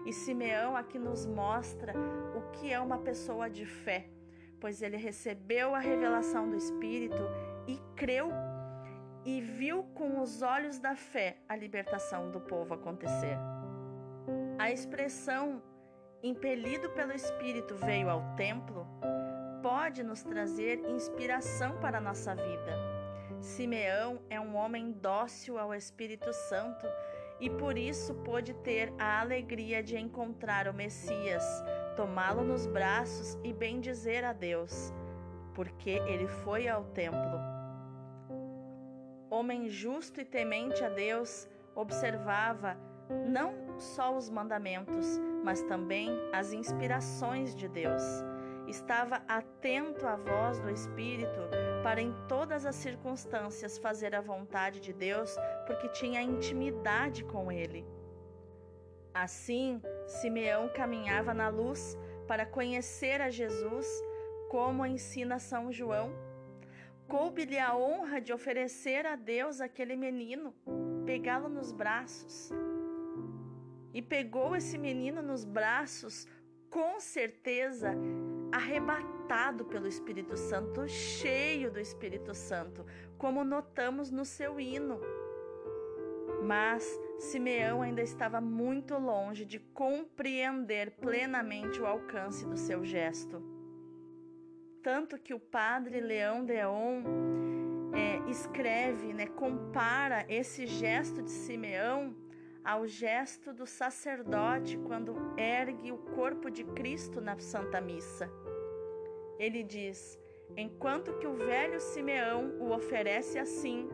E 0.06 0.14
Simeão 0.14 0.78
aqui 0.78 1.00
nos 1.00 1.26
mostra 1.26 1.94
o 2.36 2.52
que 2.52 2.72
é 2.72 2.80
uma 2.80 3.00
pessoa 3.00 3.50
de 3.50 3.66
fé, 3.66 4.08
pois 4.60 4.82
ele 4.82 4.98
recebeu 4.98 5.74
a 5.74 5.80
revelação 5.80 6.50
do 6.50 6.56
Espírito 6.56 7.24
e 7.68 7.80
creu 7.96 8.30
e 9.26 9.42
viu 9.42 9.84
com 9.96 10.22
os 10.22 10.44
olhos 10.44 10.78
da 10.78 10.96
fé 10.96 11.38
a 11.50 11.56
libertação 11.56 12.30
do 12.30 12.40
povo 12.40 12.76
acontecer. 12.76 13.36
A 14.60 14.72
expressão 14.72 15.62
impelido 16.22 16.90
pelo 16.92 17.12
Espírito 17.12 17.76
veio 17.76 18.10
ao 18.10 18.36
templo 18.36 18.88
pode 19.64 20.04
nos 20.04 20.22
trazer 20.22 20.80
inspiração 20.88 21.80
para 21.80 21.98
a 21.98 22.02
nossa 22.02 22.36
vida. 22.36 22.96
Simeão 23.42 24.22
é 24.30 24.40
um 24.40 24.56
homem 24.56 24.92
dócil 24.92 25.58
ao 25.58 25.74
Espírito 25.74 26.32
Santo 26.32 26.86
e 27.40 27.50
por 27.50 27.78
isso 27.78 28.14
pôde 28.16 28.54
ter 28.54 28.94
a 28.98 29.20
alegria 29.20 29.84
de 29.84 29.98
encontrar 29.98 30.68
o 30.68 30.74
Messias, 30.74 31.44
tomá-lo 31.96 32.44
nos 32.44 32.66
braços 32.66 33.38
e 33.44 33.52
bendizer 33.52 34.24
a 34.24 34.34
Deus, 34.34 34.94
porque 35.54 35.90
ele 35.90 36.28
foi 36.28 36.68
ao 36.68 36.86
templo. 36.86 37.40
Homem 39.30 39.68
justo 39.68 40.22
e 40.22 40.26
temente 40.26 40.84
a 40.84 40.90
Deus, 40.90 41.50
observava 41.76 42.78
não 43.28 43.78
só 43.78 44.16
os 44.16 44.30
mandamentos, 44.30 45.20
mas 45.44 45.62
também 45.64 46.10
as 46.34 46.54
inspirações 46.54 47.54
de 47.54 47.68
Deus. 47.68 48.04
Estava 48.68 49.22
atento 49.28 50.08
à 50.08 50.16
voz 50.16 50.60
do 50.60 50.70
Espírito 50.70 51.40
para 51.86 52.02
em 52.02 52.12
todas 52.28 52.66
as 52.66 52.76
circunstâncias 52.78 53.78
fazer 53.78 54.16
a 54.16 54.20
vontade 54.20 54.80
de 54.80 54.92
Deus, 54.92 55.36
porque 55.68 55.88
tinha 55.90 56.20
intimidade 56.20 57.24
com 57.24 57.52
ele. 57.52 57.86
Assim, 59.14 59.80
Simeão 60.08 60.68
caminhava 60.68 61.32
na 61.32 61.48
luz 61.48 61.96
para 62.28 62.44
conhecer 62.44 63.22
a 63.22 63.30
Jesus, 63.30 63.88
como 64.50 64.84
ensina 64.84 65.38
São 65.38 65.72
João. 65.72 66.12
Coube-lhe 67.08 67.60
a 67.60 67.78
honra 67.78 68.20
de 68.20 68.34
oferecer 68.34 69.06
a 69.06 69.16
Deus 69.16 69.62
aquele 69.62 69.96
menino, 69.96 70.56
pegá-lo 71.06 71.48
nos 71.48 71.72
braços. 71.72 72.50
E 73.94 74.02
pegou 74.02 74.56
esse 74.56 74.76
menino 74.76 75.22
nos 75.22 75.46
braços, 75.46 76.28
com 76.72 77.00
certeza, 77.00 77.96
arrebatado 78.52 79.66
pelo 79.66 79.88
Espírito 79.88 80.38
Santo, 80.38 80.88
cheio 80.88 81.72
do 81.72 81.80
Espírito 81.80 82.34
Santo, 82.34 82.86
como 83.18 83.44
notamos 83.44 84.12
no 84.12 84.26
seu 84.26 84.60
hino. 84.60 85.00
Mas 86.44 87.00
Simeão 87.18 87.82
ainda 87.82 88.02
estava 88.02 88.40
muito 88.40 88.98
longe 88.98 89.46
de 89.46 89.60
compreender 89.60 90.92
plenamente 90.92 91.82
o 91.82 91.86
alcance 91.86 92.46
do 92.46 92.58
seu 92.58 92.84
gesto. 92.86 93.42
Tanto 94.84 95.18
que 95.18 95.34
o 95.34 95.40
padre 95.40 96.00
Leão 96.00 96.46
Deon 96.46 97.02
é, 97.94 98.30
escreve, 98.30 99.14
né, 99.14 99.26
compara 99.26 100.26
esse 100.30 100.68
gesto 100.68 101.24
de 101.24 101.32
Simeão 101.32 102.16
ao 102.66 102.88
gesto 102.88 103.54
do 103.54 103.68
sacerdote 103.68 104.76
quando 104.80 105.16
ergue 105.38 105.92
o 105.92 105.98
corpo 105.98 106.50
de 106.50 106.64
Cristo 106.64 107.22
na 107.22 107.38
Santa 107.38 107.80
Missa. 107.80 108.28
Ele 109.38 109.64
diz: 109.64 110.20
enquanto 110.58 111.14
que 111.20 111.28
o 111.28 111.36
velho 111.36 111.80
Simeão 111.80 112.58
o 112.60 112.72
oferece 112.72 113.38
assim, 113.38 113.88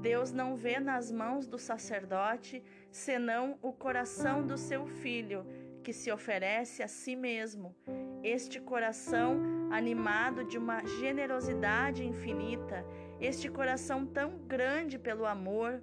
Deus 0.00 0.32
não 0.32 0.54
vê 0.56 0.78
nas 0.78 1.10
mãos 1.10 1.46
do 1.46 1.58
sacerdote 1.58 2.62
senão 2.90 3.58
o 3.60 3.72
coração 3.72 4.46
do 4.46 4.56
seu 4.56 4.86
filho, 4.86 5.44
que 5.82 5.92
se 5.92 6.12
oferece 6.12 6.82
a 6.82 6.88
si 6.88 7.16
mesmo. 7.16 7.74
Este 8.22 8.60
coração 8.60 9.40
animado 9.72 10.44
de 10.44 10.58
uma 10.58 10.84
generosidade 10.84 12.04
infinita, 12.04 12.84
este 13.20 13.48
coração 13.48 14.06
tão 14.06 14.38
grande 14.46 14.98
pelo 14.98 15.26
amor, 15.26 15.82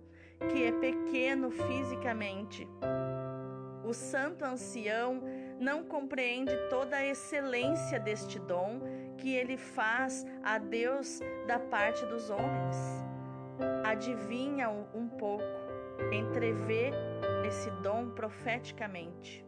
que 0.52 0.64
é 0.64 0.72
pequeno 0.72 1.52
fisicamente. 1.52 2.68
O 3.84 3.94
santo 3.94 4.46
ancião 4.46 5.22
não 5.60 5.84
compreende 5.84 6.56
toda 6.70 6.96
a 6.96 7.06
excelência 7.06 8.00
deste 8.00 8.40
dom 8.40 8.82
que 9.18 9.36
ele 9.36 9.58
faz 9.58 10.26
a 10.44 10.58
Deus 10.58 11.20
da 11.48 11.60
parte 11.60 12.06
dos 12.06 12.30
homens 12.30 13.10
adivinha 13.84 14.70
um 14.70 15.08
pouco, 15.08 15.44
entrevê 16.12 16.92
esse 17.46 17.70
dom 17.82 18.10
profeticamente. 18.10 19.46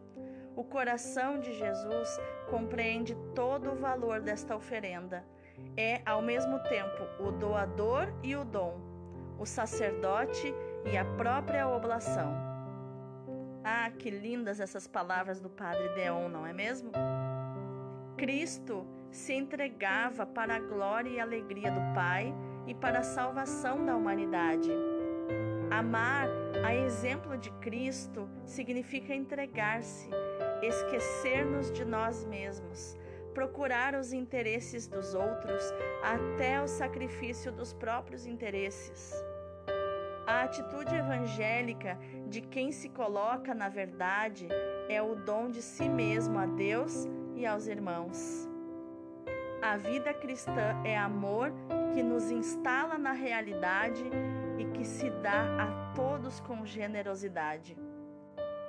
O 0.54 0.64
coração 0.64 1.40
de 1.40 1.52
Jesus 1.54 2.20
compreende 2.50 3.14
todo 3.34 3.70
o 3.70 3.76
valor 3.76 4.20
desta 4.20 4.54
oferenda. 4.54 5.24
É, 5.76 6.02
ao 6.04 6.20
mesmo 6.20 6.58
tempo, 6.64 7.02
o 7.20 7.30
doador 7.32 8.12
e 8.22 8.36
o 8.36 8.44
dom, 8.44 8.78
o 9.38 9.46
sacerdote 9.46 10.54
e 10.84 10.96
a 10.96 11.04
própria 11.04 11.68
oblação. 11.68 12.34
Ah, 13.64 13.90
que 13.90 14.10
lindas 14.10 14.58
essas 14.58 14.86
palavras 14.86 15.40
do 15.40 15.48
Padre 15.48 15.88
Deon, 15.94 16.28
não 16.28 16.46
é 16.46 16.52
mesmo? 16.52 16.90
Cristo 18.16 18.86
se 19.10 19.32
entregava 19.34 20.26
para 20.26 20.56
a 20.56 20.58
glória 20.58 21.10
e 21.10 21.20
alegria 21.20 21.70
do 21.70 21.94
Pai 21.94 22.34
e 22.66 22.74
para 22.74 23.00
a 23.00 23.04
salvação 23.04 23.84
da 23.84 23.96
humanidade. 23.96 24.70
Amar, 25.70 26.28
a 26.64 26.74
exemplo 26.74 27.36
de 27.36 27.50
Cristo, 27.52 28.28
significa 28.44 29.14
entregar-se, 29.14 30.08
esquecer-nos 30.62 31.70
de 31.72 31.84
nós 31.84 32.24
mesmos, 32.24 32.96
procurar 33.32 33.94
os 33.94 34.12
interesses 34.12 34.86
dos 34.86 35.14
outros 35.14 35.62
até 36.02 36.60
o 36.60 36.66
sacrifício 36.66 37.50
dos 37.50 37.72
próprios 37.72 38.26
interesses. 38.26 39.14
A 40.26 40.42
atitude 40.42 40.94
evangélica 40.94 41.98
de 42.28 42.40
quem 42.40 42.70
se 42.70 42.88
coloca 42.88 43.54
na 43.54 43.68
verdade 43.68 44.48
é 44.88 45.02
o 45.02 45.16
dom 45.16 45.50
de 45.50 45.60
si 45.60 45.88
mesmo 45.88 46.38
a 46.38 46.46
Deus 46.46 47.06
e 47.34 47.44
aos 47.44 47.66
irmãos. 47.66 48.48
A 49.60 49.76
vida 49.76 50.12
cristã 50.14 50.80
é 50.84 50.96
amor 50.96 51.52
que 51.92 52.02
nos 52.02 52.30
instala 52.30 52.98
na 52.98 53.12
realidade 53.12 54.04
e 54.58 54.64
que 54.76 54.84
se 54.84 55.10
dá 55.10 55.42
a 55.60 55.92
todos 55.94 56.40
com 56.40 56.64
generosidade. 56.64 57.76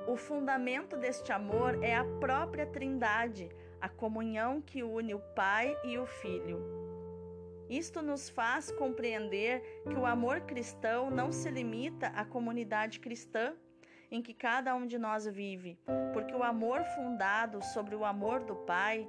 O 0.07 0.15
fundamento 0.15 0.97
deste 0.97 1.31
amor 1.31 1.81
é 1.83 1.95
a 1.95 2.03
própria 2.19 2.65
Trindade, 2.65 3.49
a 3.79 3.87
comunhão 3.87 4.61
que 4.61 4.83
une 4.83 5.13
o 5.13 5.19
Pai 5.35 5.75
e 5.83 5.97
o 5.97 6.05
Filho. 6.05 6.82
Isto 7.69 8.01
nos 8.01 8.29
faz 8.29 8.71
compreender 8.71 9.61
que 9.89 9.95
o 9.95 10.05
amor 10.05 10.41
cristão 10.41 11.09
não 11.09 11.31
se 11.31 11.49
limita 11.49 12.07
à 12.07 12.25
comunidade 12.25 12.99
cristã 12.99 13.53
em 14.11 14.21
que 14.21 14.33
cada 14.33 14.75
um 14.75 14.85
de 14.85 14.99
nós 14.99 15.25
vive, 15.25 15.79
porque 16.13 16.35
o 16.35 16.43
amor 16.43 16.83
fundado 16.95 17.63
sobre 17.63 17.95
o 17.95 18.05
amor 18.05 18.43
do 18.43 18.55
Pai 18.55 19.07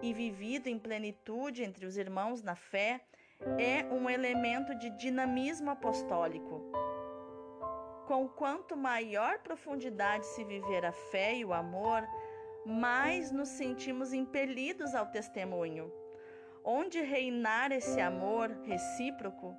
e 0.00 0.12
vivido 0.12 0.68
em 0.68 0.78
plenitude 0.78 1.64
entre 1.64 1.84
os 1.84 1.96
irmãos 1.96 2.40
na 2.40 2.54
fé 2.54 3.00
é 3.58 3.84
um 3.92 4.08
elemento 4.08 4.74
de 4.76 4.90
dinamismo 4.90 5.70
apostólico. 5.70 6.62
Com 8.06 8.28
quanto 8.28 8.76
maior 8.76 9.38
profundidade 9.38 10.26
se 10.26 10.44
viver 10.44 10.84
a 10.84 10.92
fé 10.92 11.34
e 11.34 11.44
o 11.44 11.52
amor, 11.52 12.06
mais 12.64 13.32
nos 13.32 13.48
sentimos 13.48 14.12
impelidos 14.12 14.94
ao 14.94 15.06
testemunho. 15.06 15.90
Onde 16.64 17.02
reinar 17.02 17.72
esse 17.72 18.00
amor 18.00 18.50
recíproco, 18.62 19.54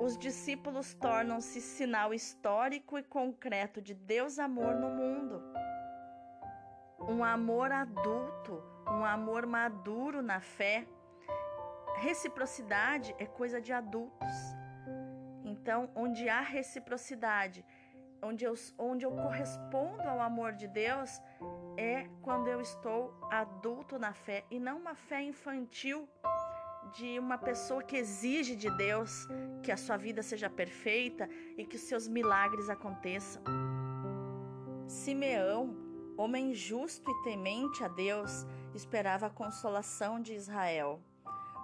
os 0.00 0.16
discípulos 0.16 0.94
tornam-se 0.94 1.60
sinal 1.60 2.14
histórico 2.14 2.98
e 2.98 3.02
concreto 3.02 3.82
de 3.82 3.92
Deus 3.92 4.38
amor 4.38 4.74
no 4.74 4.88
mundo. 4.88 5.42
Um 7.06 7.22
amor 7.22 7.70
adulto, 7.70 8.62
um 8.88 9.04
amor 9.04 9.44
maduro 9.44 10.22
na 10.22 10.40
fé. 10.40 10.86
Reciprocidade 11.96 13.14
é 13.18 13.26
coisa 13.26 13.60
de 13.60 13.74
adultos. 13.74 14.34
Então, 15.44 15.90
onde 15.94 16.26
há 16.26 16.40
reciprocidade, 16.40 17.62
onde 18.22 18.46
eu, 18.46 18.54
onde 18.78 19.04
eu 19.04 19.12
correspondo 19.12 20.08
ao 20.08 20.22
amor 20.22 20.52
de 20.54 20.66
Deus, 20.68 21.20
é 21.76 22.08
quando 22.22 22.48
eu 22.48 22.60
estou 22.60 23.14
adulto 23.30 23.98
na 23.98 24.12
fé 24.12 24.44
e 24.50 24.58
não 24.58 24.78
uma 24.78 24.94
fé 24.94 25.22
infantil 25.22 26.08
de 26.92 27.18
uma 27.18 27.38
pessoa 27.38 27.82
que 27.82 27.96
exige 27.96 28.54
de 28.54 28.70
Deus 28.76 29.26
que 29.62 29.72
a 29.72 29.76
sua 29.76 29.96
vida 29.96 30.22
seja 30.22 30.50
perfeita 30.50 31.28
e 31.56 31.64
que 31.64 31.76
os 31.76 31.82
seus 31.82 32.06
milagres 32.06 32.68
aconteçam. 32.68 33.42
Simeão, 34.86 35.74
homem 36.16 36.54
justo 36.54 37.10
e 37.10 37.22
temente 37.22 37.82
a 37.82 37.88
Deus, 37.88 38.46
esperava 38.74 39.26
a 39.26 39.30
consolação 39.30 40.20
de 40.20 40.34
Israel. 40.34 41.00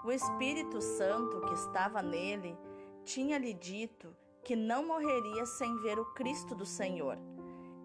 O 0.05 0.11
Espírito 0.11 0.81
Santo 0.81 1.41
que 1.43 1.55
estava 1.55 2.03
nele 2.03 2.57
tinha-lhe 3.05 3.53
dito 3.53 4.17
que 4.43 4.57
não 4.57 4.87
morreria 4.87 5.45
sem 5.45 5.77
ver 5.83 5.99
o 5.99 6.07
Cristo 6.15 6.55
do 6.55 6.65
Senhor. 6.65 7.19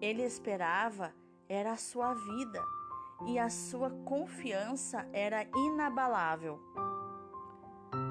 Ele 0.00 0.22
esperava 0.22 1.14
era 1.48 1.72
a 1.72 1.76
sua 1.76 2.14
vida 2.14 2.62
e 3.26 3.38
a 3.38 3.48
sua 3.48 3.90
confiança 4.04 5.08
era 5.12 5.46
inabalável. 5.54 6.60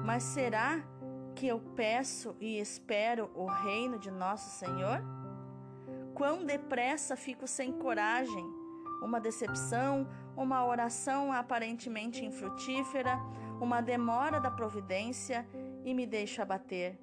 Mas 0.04 0.22
será 0.22 0.82
que 1.34 1.46
eu 1.46 1.60
peço 1.74 2.34
e 2.40 2.58
espero 2.58 3.30
o 3.34 3.46
reino 3.46 3.98
de 3.98 4.10
nosso 4.10 4.50
Senhor? 4.58 5.02
Quão 6.14 6.44
depressa 6.44 7.14
fico 7.14 7.46
sem 7.46 7.72
coragem, 7.72 8.44
uma 9.02 9.20
decepção, 9.20 10.08
uma 10.36 10.64
oração 10.64 11.32
aparentemente 11.32 12.24
infrutífera, 12.24 13.18
uma 13.60 13.80
demora 13.80 14.40
da 14.40 14.50
providência 14.50 15.46
e 15.84 15.94
me 15.94 16.06
deixo 16.06 16.42
abater. 16.42 16.98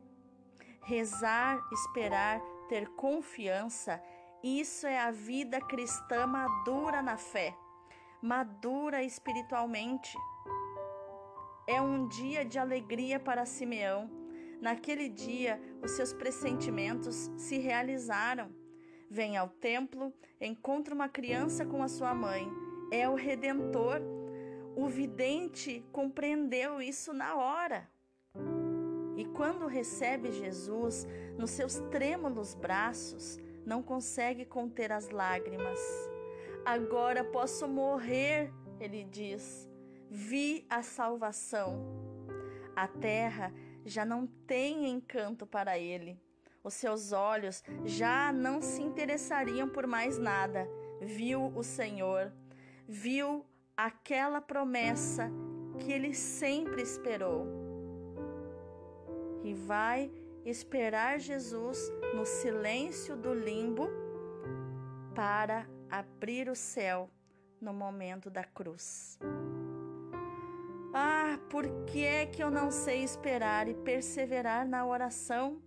Rezar, 0.81 1.59
esperar, 1.71 2.41
ter 2.67 2.89
confiança, 2.89 4.01
isso 4.43 4.85
é 4.85 4.99
a 4.99 5.11
vida 5.11 5.61
cristã 5.61 6.27
madura 6.27 7.01
na 7.01 7.17
fé, 7.17 7.55
madura 8.21 9.01
espiritualmente. 9.01 10.17
É 11.67 11.81
um 11.81 12.07
dia 12.07 12.43
de 12.43 12.59
alegria 12.59 13.19
para 13.19 13.45
Simeão. 13.45 14.09
Naquele 14.61 15.09
dia, 15.09 15.61
os 15.81 15.91
seus 15.91 16.13
pressentimentos 16.13 17.31
se 17.37 17.57
realizaram 17.57 18.53
vem 19.13 19.37
ao 19.37 19.47
templo, 19.47 20.11
encontra 20.41 20.95
uma 20.95 21.07
criança 21.07 21.63
com 21.63 21.83
a 21.83 21.87
sua 21.87 22.15
mãe. 22.15 22.51
É 22.91 23.07
o 23.07 23.13
redentor. 23.13 24.01
O 24.75 24.87
vidente 24.87 25.85
compreendeu 25.91 26.81
isso 26.81 27.13
na 27.13 27.35
hora. 27.35 27.87
E 29.15 29.23
quando 29.25 29.67
recebe 29.67 30.31
Jesus 30.31 31.05
nos 31.37 31.51
seus 31.51 31.75
trêmulos 31.91 32.55
braços, 32.55 33.37
não 33.65 33.81
consegue 33.81 34.45
conter 34.45 34.91
as 34.91 35.09
lágrimas. 35.09 35.79
Agora 36.65 37.23
posso 37.23 37.67
morrer, 37.67 38.51
ele 38.79 39.03
diz. 39.03 39.69
Vi 40.09 40.65
a 40.69 40.81
salvação. 40.81 41.83
A 42.75 42.87
terra 42.87 43.53
já 43.85 44.05
não 44.05 44.25
tem 44.25 44.89
encanto 44.89 45.45
para 45.45 45.77
ele. 45.77 46.21
Os 46.63 46.73
seus 46.75 47.11
olhos 47.11 47.61
já 47.83 48.31
não 48.31 48.61
se 48.61 48.81
interessariam 48.81 49.67
por 49.67 49.85
mais 49.85 50.17
nada. 50.17 50.67
Viu 51.01 51.51
o 51.55 51.63
Senhor, 51.63 52.31
viu 52.87 53.45
aquela 53.75 54.39
promessa 54.39 55.29
que 55.79 55.91
ele 55.91 56.13
sempre 56.13 56.81
esperou. 56.81 57.45
E 59.43 59.53
vai 59.53 60.09
esperar 60.45 61.19
Jesus 61.19 61.91
no 62.13 62.25
silêncio 62.25 63.15
do 63.15 63.33
limbo 63.33 63.89
para 65.15 65.67
abrir 65.89 66.49
o 66.49 66.55
céu 66.55 67.09
no 67.61 67.73
momento 67.73 68.29
da 68.29 68.43
cruz. 68.43 69.17
Ah, 70.93 71.39
por 71.49 71.67
que 71.85 72.05
é 72.05 72.25
que 72.25 72.43
eu 72.43 72.51
não 72.51 72.69
sei 72.69 73.03
esperar 73.03 73.67
e 73.67 73.73
perseverar 73.73 74.67
na 74.67 74.85
oração? 74.85 75.61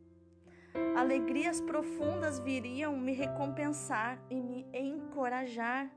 Alegrias 0.97 1.61
profundas 1.61 2.39
viriam 2.39 2.97
me 2.97 3.13
recompensar 3.13 4.19
e 4.31 4.41
me 4.41 4.67
encorajar. 4.73 5.91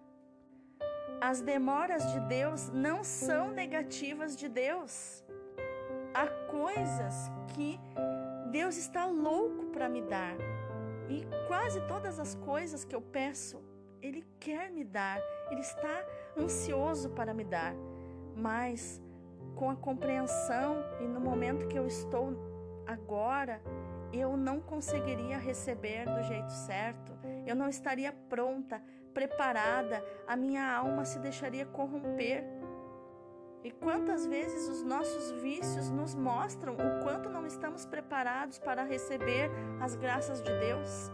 As 1.21 1.41
demoras 1.41 2.11
de 2.13 2.19
Deus 2.21 2.69
não 2.69 3.03
são 3.03 3.51
negativas 3.51 4.35
de 4.35 4.47
Deus. 4.47 5.23
Há 6.13 6.27
coisas 6.49 7.29
que 7.53 7.79
Deus 8.51 8.77
está 8.77 9.05
louco 9.05 9.65
para 9.67 9.87
me 9.87 10.01
dar. 10.01 10.35
E 11.07 11.25
quase 11.47 11.81
todas 11.87 12.19
as 12.19 12.35
coisas 12.35 12.83
que 12.83 12.95
eu 12.95 13.01
peço, 13.01 13.63
Ele 14.01 14.25
quer 14.39 14.71
me 14.71 14.83
dar, 14.83 15.19
Ele 15.49 15.61
está 15.61 16.05
ansioso 16.37 17.09
para 17.11 17.33
me 17.33 17.43
dar. 17.43 17.73
Mas 18.35 19.01
com 19.55 19.69
a 19.69 19.75
compreensão 19.75 20.77
e 20.99 21.07
no 21.07 21.19
momento 21.19 21.67
que 21.67 21.77
eu 21.77 21.85
estou 21.85 22.33
agora, 22.87 23.61
eu 24.11 24.35
não 24.35 24.59
conseguiria 24.59 25.37
receber 25.37 26.05
do 26.05 26.23
jeito 26.23 26.51
certo, 26.51 27.11
eu 27.45 27.55
não 27.55 27.67
estaria 27.67 28.11
pronta, 28.11 28.81
preparada, 29.13 30.03
a 30.27 30.35
minha 30.35 30.75
alma 30.75 31.05
se 31.05 31.19
deixaria 31.19 31.65
corromper. 31.65 32.43
E 33.63 33.71
quantas 33.71 34.25
vezes 34.25 34.69
os 34.69 34.83
nossos 34.83 35.31
vícios 35.41 35.89
nos 35.89 36.15
mostram 36.15 36.73
o 36.73 37.03
quanto 37.03 37.29
não 37.29 37.45
estamos 37.45 37.85
preparados 37.85 38.57
para 38.57 38.83
receber 38.83 39.51
as 39.81 39.95
graças 39.95 40.41
de 40.41 40.51
Deus? 40.59 41.11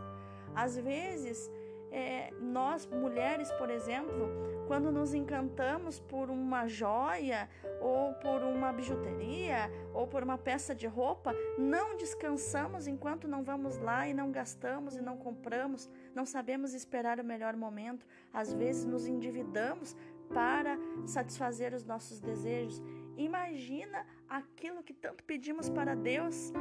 Às 0.54 0.78
vezes, 0.78 1.50
é, 1.92 2.32
nós 2.40 2.86
mulheres, 2.86 3.52
por 3.54 3.70
exemplo, 3.70 4.30
quando 4.68 4.92
nos 4.92 5.14
encantamos 5.14 6.00
por 6.00 6.30
uma 6.30 6.68
joia 6.68 7.50
ou 7.80 8.14
por 8.16 8.42
uma 8.44 8.72
bijuteria 8.74 9.72
ou 9.94 10.06
por 10.06 10.22
uma 10.22 10.38
peça 10.38 10.76
de 10.76 10.88
roupa, 10.88 11.34
não 11.58 11.96
descansamos 11.96 12.88
enquanto 12.88 13.28
não 13.28 13.44
vamos 13.44 13.78
lá 13.78 14.08
e 14.08 14.14
não 14.14 14.32
gastamos 14.32 14.96
e 14.96 15.02
não 15.02 15.18
compramos, 15.18 15.90
não 16.14 16.26
sabemos 16.26 16.74
esperar 16.74 17.20
o 17.20 17.24
melhor 17.24 17.56
momento. 17.56 18.06
Às 18.34 18.54
vezes 18.54 18.86
nos 18.86 19.08
endividamos 19.08 19.96
para 20.34 20.78
satisfazer 21.06 21.74
os 21.74 21.84
nossos 21.84 22.20
desejos. 22.20 22.82
Imagina 23.18 24.06
aquilo 24.28 24.84
que 24.84 24.94
tanto 24.94 25.24
pedimos 25.24 25.70
para 25.70 25.96
Deus, 25.96 26.52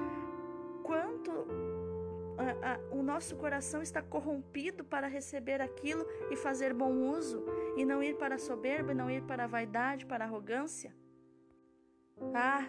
quanto 0.83 1.31
a, 2.39 2.75
a, 2.75 2.95
o 2.95 3.03
nosso 3.03 3.37
coração 3.37 3.83
está 3.83 4.03
corrompido 4.03 4.85
para 4.85 5.07
receber 5.07 5.61
aquilo 5.61 6.07
e 6.31 6.37
fazer 6.37 6.73
bom 6.73 6.93
uso, 7.11 7.45
e 7.77 7.85
não 7.85 8.03
ir 8.03 8.17
para 8.17 8.37
a 8.37 8.39
soberba, 8.39 8.95
não 8.95 9.11
ir 9.11 9.23
para 9.23 9.45
a 9.45 9.49
vaidade, 9.49 10.07
para 10.07 10.25
a 10.25 10.29
arrogância? 10.29 10.95
Ah, 12.33 12.65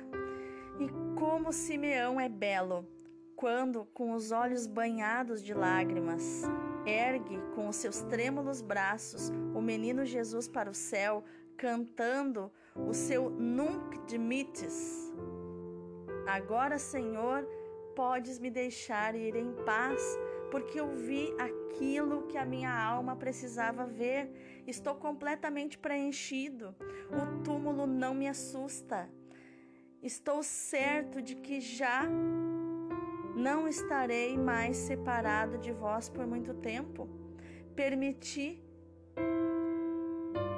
e 0.80 0.90
como 1.18 1.54
Simeão 1.54 2.20
é 2.20 2.28
belo, 2.28 2.88
quando, 3.36 3.86
com 3.94 4.14
os 4.14 4.32
olhos 4.32 4.66
banhados 4.66 5.44
de 5.44 5.54
lágrimas, 5.54 6.44
ergue 6.86 7.40
com 7.56 7.68
os 7.68 7.76
seus 7.76 8.02
trêmulos 8.02 8.62
braços 8.62 9.32
o 9.54 9.62
menino 9.62 10.06
Jesus 10.06 10.48
para 10.48 10.70
o 10.70 10.74
céu, 10.74 11.24
cantando 11.58 12.52
o 12.76 12.94
seu 12.94 13.30
Nunc 13.30 13.98
dimittis. 14.06 15.12
Agora, 16.28 16.78
Senhor, 16.78 17.48
podes 17.96 18.40
me 18.40 18.50
deixar 18.50 19.16
ir 19.16 19.36
em 19.36 19.54
paz, 19.66 20.02
porque 20.52 20.80
eu 20.80 20.90
vi 20.96 21.34
aquilo 21.40 22.24
que 22.24 22.38
a 22.38 22.46
minha 22.46 22.72
alma 22.72 23.16
precisava 23.16 23.86
ver. 23.86 24.30
Estou 24.68 24.96
completamente 24.96 25.78
preenchido. 25.78 26.76
O 27.12 27.44
túmulo 27.44 27.88
não 27.88 28.14
me 28.14 28.28
assusta. 28.28 29.10
Estou 30.02 30.44
certo 30.44 31.22
de 31.22 31.36
que 31.36 31.60
já 31.60 32.08
não 33.36 33.68
estarei 33.68 34.38
mais 34.38 34.78
separado 34.78 35.58
de 35.58 35.72
vós 35.72 36.08
por 36.08 36.26
muito 36.26 36.54
tempo. 36.54 37.10
Permiti 37.76 38.64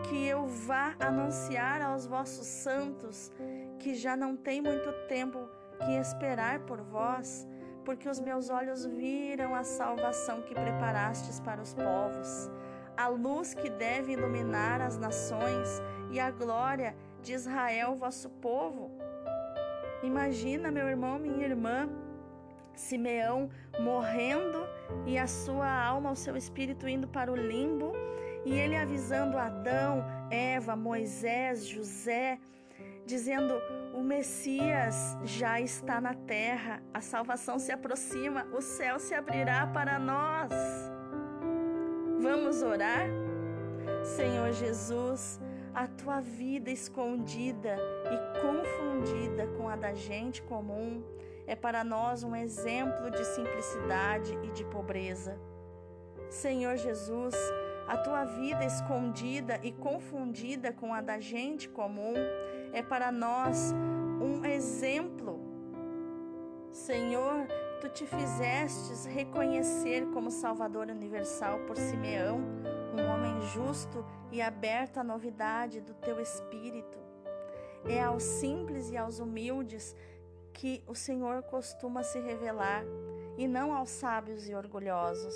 que 0.07 0.25
eu 0.25 0.45
vá 0.45 0.95
anunciar 0.99 1.81
aos 1.81 2.05
vossos 2.05 2.45
santos 2.45 3.31
que 3.79 3.95
já 3.95 4.15
não 4.15 4.35
tem 4.37 4.61
muito 4.61 4.91
tempo 5.07 5.39
que 5.83 5.91
esperar 5.97 6.59
por 6.61 6.81
vós, 6.81 7.47
porque 7.83 8.07
os 8.07 8.19
meus 8.19 8.49
olhos 8.49 8.85
viram 8.85 9.55
a 9.55 9.63
salvação 9.63 10.41
que 10.43 10.53
preparastes 10.53 11.39
para 11.39 11.61
os 11.61 11.73
povos, 11.73 12.49
a 12.95 13.07
luz 13.07 13.53
que 13.53 13.69
deve 13.69 14.13
iluminar 14.13 14.81
as 14.81 14.97
nações 14.97 15.81
e 16.11 16.19
a 16.19 16.31
glória 16.31 16.95
de 17.21 17.33
Israel, 17.33 17.95
vosso 17.95 18.29
povo. 18.29 18.91
Imagina, 20.03 20.71
meu 20.71 20.87
irmão, 20.87 21.19
minha 21.19 21.45
irmã, 21.45 21.89
Simeão 22.79 23.49
morrendo 23.79 24.65
e 25.05 25.17
a 25.17 25.27
sua 25.27 25.69
alma, 25.69 26.11
o 26.11 26.15
seu 26.15 26.35
espírito 26.35 26.87
indo 26.87 27.07
para 27.07 27.31
o 27.31 27.35
limbo, 27.35 27.93
e 28.45 28.53
ele 28.53 28.75
avisando 28.75 29.37
Adão, 29.37 30.05
Eva, 30.29 30.75
Moisés, 30.75 31.65
José, 31.65 32.39
dizendo: 33.05 33.53
o 33.93 34.01
Messias 34.01 35.17
já 35.23 35.59
está 35.59 35.99
na 35.99 36.13
terra, 36.13 36.81
a 36.93 37.01
salvação 37.01 37.57
se 37.57 37.71
aproxima, 37.71 38.45
o 38.53 38.61
céu 38.61 38.99
se 38.99 39.13
abrirá 39.13 39.65
para 39.67 39.97
nós. 39.97 40.51
Vamos 42.19 42.61
orar? 42.61 43.07
Senhor 44.03 44.51
Jesus, 44.51 45.39
a 45.73 45.87
tua 45.87 46.19
vida 46.19 46.69
escondida 46.69 47.77
e 48.11 48.41
confundida 48.41 49.47
com 49.57 49.67
a 49.69 49.75
da 49.75 49.93
gente 49.93 50.41
comum 50.43 51.03
é 51.47 51.55
para 51.55 51.83
nós 51.83 52.23
um 52.23 52.35
exemplo 52.35 53.09
de 53.09 53.23
simplicidade 53.23 54.37
e 54.43 54.51
de 54.51 54.65
pobreza. 54.65 55.39
Senhor 56.29 56.75
Jesus, 56.75 57.33
a 57.87 57.95
tua 57.97 58.25
vida 58.25 58.65
escondida 58.65 59.57
e 59.63 59.71
confundida 59.71 60.73
com 60.73 60.93
a 60.93 60.99
da 60.99 61.19
gente 61.19 61.69
comum 61.69 62.13
é 62.73 62.83
para 62.83 63.13
nós 63.13 63.73
um 64.21 64.43
exemplo. 64.45 65.39
Senhor, 66.69 67.47
tu 67.79 67.87
te 67.89 68.05
fizestes 68.05 69.05
reconhecer 69.05 70.05
como 70.07 70.29
Salvador 70.29 70.87
universal 70.89 71.59
por 71.59 71.77
Simeão, 71.77 72.41
um 72.93 73.07
homem 73.09 73.39
justo 73.53 74.05
e 74.31 74.41
aberto 74.41 74.97
à 74.97 75.03
novidade 75.03 75.79
do 75.79 75.93
teu 75.93 76.19
espírito. 76.19 76.97
É 77.85 78.01
aos 78.03 78.23
simples 78.23 78.89
e 78.89 78.97
aos 78.97 79.19
humildes 79.19 79.95
que 80.57 80.83
o 80.87 80.95
Senhor 80.95 81.43
costuma 81.43 82.01
se 82.03 82.19
revelar, 82.19 82.83
e 83.37 83.47
não 83.47 83.71
aos 83.71 83.91
sábios 83.91 84.49
e 84.49 84.55
orgulhosos. 84.55 85.35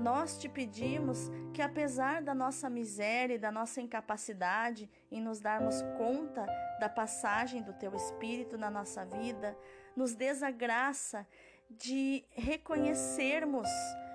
Nós 0.00 0.36
te 0.36 0.48
pedimos 0.48 1.30
que, 1.52 1.62
apesar 1.62 2.20
da 2.20 2.34
nossa 2.34 2.68
miséria 2.68 3.34
e 3.34 3.38
da 3.38 3.52
nossa 3.52 3.80
incapacidade 3.80 4.90
em 5.10 5.20
nos 5.20 5.40
darmos 5.40 5.80
conta 5.96 6.44
da 6.80 6.88
passagem 6.88 7.62
do 7.62 7.72
Teu 7.72 7.94
Espírito 7.94 8.58
na 8.58 8.68
nossa 8.68 9.04
vida, 9.04 9.56
nos 9.94 10.14
dês 10.16 10.42
a 10.42 10.50
graça 10.50 11.24
de 11.70 12.24
reconhecermos, 12.32 13.68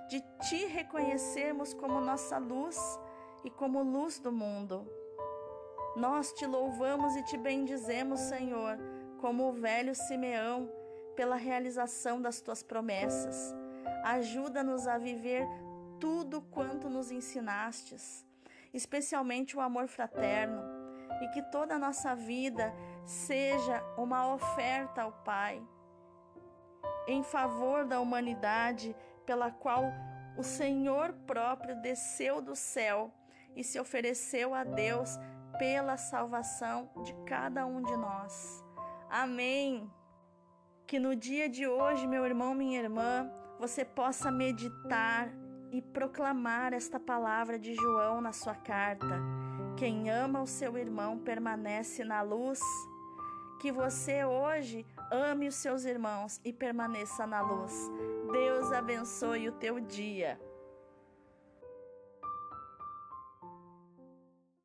de 0.09 0.21
Te 0.49 0.65
reconhecermos 0.65 1.73
como 1.73 2.01
nossa 2.01 2.37
luz 2.37 2.77
e 3.45 3.49
como 3.49 3.81
luz 3.81 4.19
do 4.19 4.31
mundo. 4.31 4.85
Nós 5.95 6.33
te 6.33 6.45
louvamos 6.45 7.15
e 7.15 7.23
te 7.23 7.37
bendizemos, 7.37 8.19
Senhor, 8.19 8.77
como 9.19 9.49
o 9.49 9.53
velho 9.53 9.93
Simeão, 9.93 10.69
pela 11.15 11.35
realização 11.35 12.21
das 12.21 12.41
tuas 12.41 12.63
promessas 12.63 13.53
ajuda-nos 14.03 14.87
a 14.87 14.97
viver 14.97 15.47
tudo 15.99 16.41
quanto 16.41 16.89
nos 16.89 17.11
ensinastes, 17.11 18.25
especialmente 18.73 19.57
o 19.57 19.61
amor 19.61 19.87
fraterno, 19.87 20.61
e 21.21 21.27
que 21.29 21.41
toda 21.51 21.75
a 21.75 21.79
nossa 21.79 22.15
vida 22.15 22.73
seja 23.05 23.83
uma 23.97 24.33
oferta 24.33 25.01
ao 25.01 25.11
Pai 25.11 25.61
em 27.07 27.23
favor 27.23 27.85
da 27.85 27.99
humanidade 27.99 28.95
pela 29.25 29.51
qual 29.51 29.83
o 30.37 30.43
Senhor 30.43 31.11
próprio 31.25 31.75
desceu 31.81 32.41
do 32.41 32.55
céu 32.55 33.11
e 33.55 33.63
se 33.63 33.79
ofereceu 33.79 34.53
a 34.53 34.63
Deus 34.63 35.17
pela 35.57 35.97
salvação 35.97 36.89
de 37.03 37.13
cada 37.25 37.65
um 37.65 37.81
de 37.81 37.97
nós. 37.97 38.68
Amém. 39.09 39.91
Que 40.85 40.99
no 40.99 41.15
dia 41.15 41.49
de 41.49 41.67
hoje, 41.67 42.05
meu 42.05 42.25
irmão, 42.25 42.53
minha 42.53 42.79
irmã, 42.79 43.31
você 43.59 43.83
possa 43.83 44.31
meditar 44.31 45.29
e 45.71 45.81
proclamar 45.81 46.73
esta 46.73 46.99
palavra 46.99 47.57
de 47.57 47.73
João 47.73 48.21
na 48.21 48.31
sua 48.31 48.55
carta. 48.55 49.19
Quem 49.75 50.09
ama 50.09 50.41
o 50.41 50.47
seu 50.47 50.77
irmão 50.77 51.17
permanece 51.17 52.03
na 52.03 52.21
luz. 52.21 52.59
Que 53.59 53.71
você 53.71 54.23
hoje 54.23 54.85
ame 55.11 55.47
os 55.47 55.55
seus 55.55 55.85
irmãos 55.85 56.39
e 56.45 56.53
permaneça 56.53 57.25
na 57.25 57.41
luz. 57.41 57.73
Deus 58.31 58.71
abençoe 58.71 59.49
o 59.49 59.53
teu 59.53 59.79
dia. 59.79 60.39